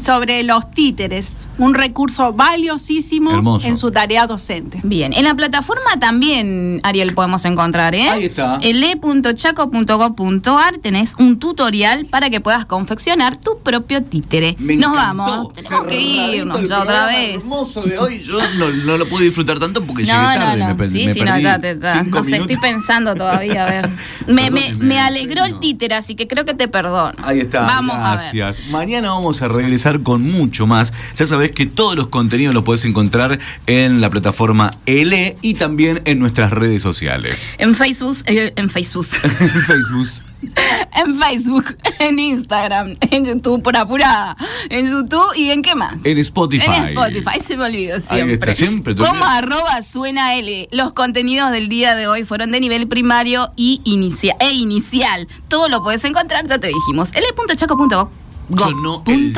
sobre 0.00 0.42
los 0.42 0.70
títeres, 0.70 1.48
un 1.58 1.74
recurso 1.74 2.32
valiosísimo 2.32 3.60
en 3.62 3.76
su 3.76 3.90
tarea 3.90 4.26
docente. 4.26 4.80
Bien, 4.82 5.12
en 5.12 5.24
la 5.24 5.34
plataforma 5.34 5.98
también, 5.98 6.80
Ariel, 6.82 7.14
podemos 7.14 7.44
encontrar, 7.44 7.94
¿eh? 7.94 8.08
Ahí 8.08 8.24
está. 8.26 8.58
En 8.60 8.82
e.chaco.gov.ar 8.82 10.78
tenés 10.78 11.14
un 11.18 11.38
tutorial 11.38 12.06
para 12.06 12.30
que 12.30 12.40
puedas 12.40 12.66
confeccionar 12.66 13.36
tu 13.36 13.58
propio 13.60 14.02
títere. 14.02 14.56
Nos 14.58 14.92
vamos, 14.92 15.52
tenemos 15.52 15.86
que 15.86 16.00
irnos 16.00 16.68
ya 16.68 16.82
otra 16.82 17.06
vez. 17.06 17.44
hermoso 17.44 17.82
de 17.82 17.98
hoy, 17.98 18.22
yo 18.22 18.38
no, 18.56 18.96
lo 18.98 19.08
pude 19.08 19.24
disfrutar 19.24 19.58
tanto 19.58 19.84
porque 19.84 20.04
llegué 20.04 20.12
tarde, 20.16 20.58
no, 20.60 20.68
no. 20.68 20.74
Me, 20.74 20.88
sí, 20.88 21.10
sí, 21.12 21.20
no, 21.20 21.38
ya 21.38 21.58
te, 21.58 21.74
no 21.74 22.24
sé, 22.24 22.36
estoy 22.36 22.56
pensando 22.56 23.14
todavía, 23.14 23.64
a 23.64 23.70
ver. 23.70 23.88
me, 24.26 24.50
me, 24.50 24.74
me, 24.74 24.98
alegró 24.98 25.44
el 25.44 25.58
títere, 25.58 25.94
así 25.94 26.14
que 26.14 26.26
creo 26.26 26.44
que 26.44 26.54
te 26.54 26.68
perdono. 26.68 27.12
Ahí 27.22 27.40
está, 27.40 27.62
vamos 27.62 27.96
gracias. 27.96 28.58
A 28.58 28.62
ver. 28.62 28.70
Mañana 28.70 29.10
vamos 29.10 29.42
a 29.42 29.48
regresar 29.48 29.85
con 30.02 30.22
mucho 30.22 30.66
más. 30.66 30.92
Ya 31.16 31.26
sabes 31.26 31.52
que 31.52 31.66
todos 31.66 31.96
los 31.96 32.08
contenidos 32.08 32.54
los 32.54 32.64
puedes 32.64 32.84
encontrar 32.84 33.38
en 33.66 34.00
la 34.00 34.10
plataforma 34.10 34.76
ELE 34.86 35.36
y 35.42 35.54
también 35.54 36.02
en 36.04 36.18
nuestras 36.18 36.50
redes 36.50 36.82
sociales. 36.82 37.54
En 37.58 37.74
Facebook, 37.74 38.16
eh, 38.26 38.52
en 38.56 38.70
Facebook. 38.70 39.06
en 39.22 39.62
Facebook. 39.62 40.08
en 40.94 41.18
Facebook, 41.18 41.76
en 41.98 42.18
Instagram, 42.18 42.94
en 43.10 43.24
YouTube 43.24 43.62
por 43.62 43.76
apurada, 43.76 44.36
en 44.68 44.86
YouTube 44.86 45.34
y 45.34 45.50
en 45.50 45.62
qué 45.62 45.74
más? 45.74 46.04
En 46.04 46.18
Spotify. 46.18 46.70
En 46.76 46.84
Spotify, 46.88 47.40
se 47.40 47.56
me 47.56 47.64
olvidó 47.64 48.00
siempre. 48.00 48.22
Ahí 48.22 48.32
está, 48.32 48.54
siempre. 48.54 48.94
Como 48.94 49.24
arroba 49.24 49.82
suena 49.82 50.34
L. 50.34 50.68
Los 50.72 50.92
contenidos 50.92 51.50
del 51.52 51.68
día 51.68 51.94
de 51.94 52.06
hoy 52.06 52.24
fueron 52.24 52.52
de 52.52 52.60
nivel 52.60 52.86
primario 52.88 53.50
y 53.56 53.80
inicia 53.84 54.36
e 54.40 54.52
inicial. 54.52 55.28
Todo 55.48 55.68
lo 55.68 55.82
puedes 55.82 56.04
encontrar, 56.04 56.46
ya 56.46 56.58
te 56.58 56.68
dijimos, 56.68 57.10
l.chaco.gov 57.14 58.25
sonó 58.54 59.02
el, 59.06 59.34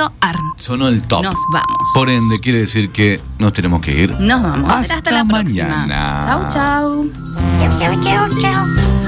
sonó 0.56 0.88
el 0.88 1.02
top. 1.02 1.22
Nos 1.22 1.36
vamos. 1.52 1.88
Por 1.94 2.08
ende, 2.08 2.40
quiere 2.40 2.60
decir 2.60 2.90
que 2.90 3.20
nos 3.38 3.52
tenemos 3.52 3.80
que 3.80 4.02
ir. 4.02 4.10
Nos 4.20 4.42
vamos. 4.42 4.72
Hasta, 4.72 5.10
la 5.10 5.24
mañana. 5.24 6.20
Chau, 6.22 6.48
chau. 6.50 7.10
Chau, 7.78 8.02
chau, 8.02 8.40
chau. 8.40 9.07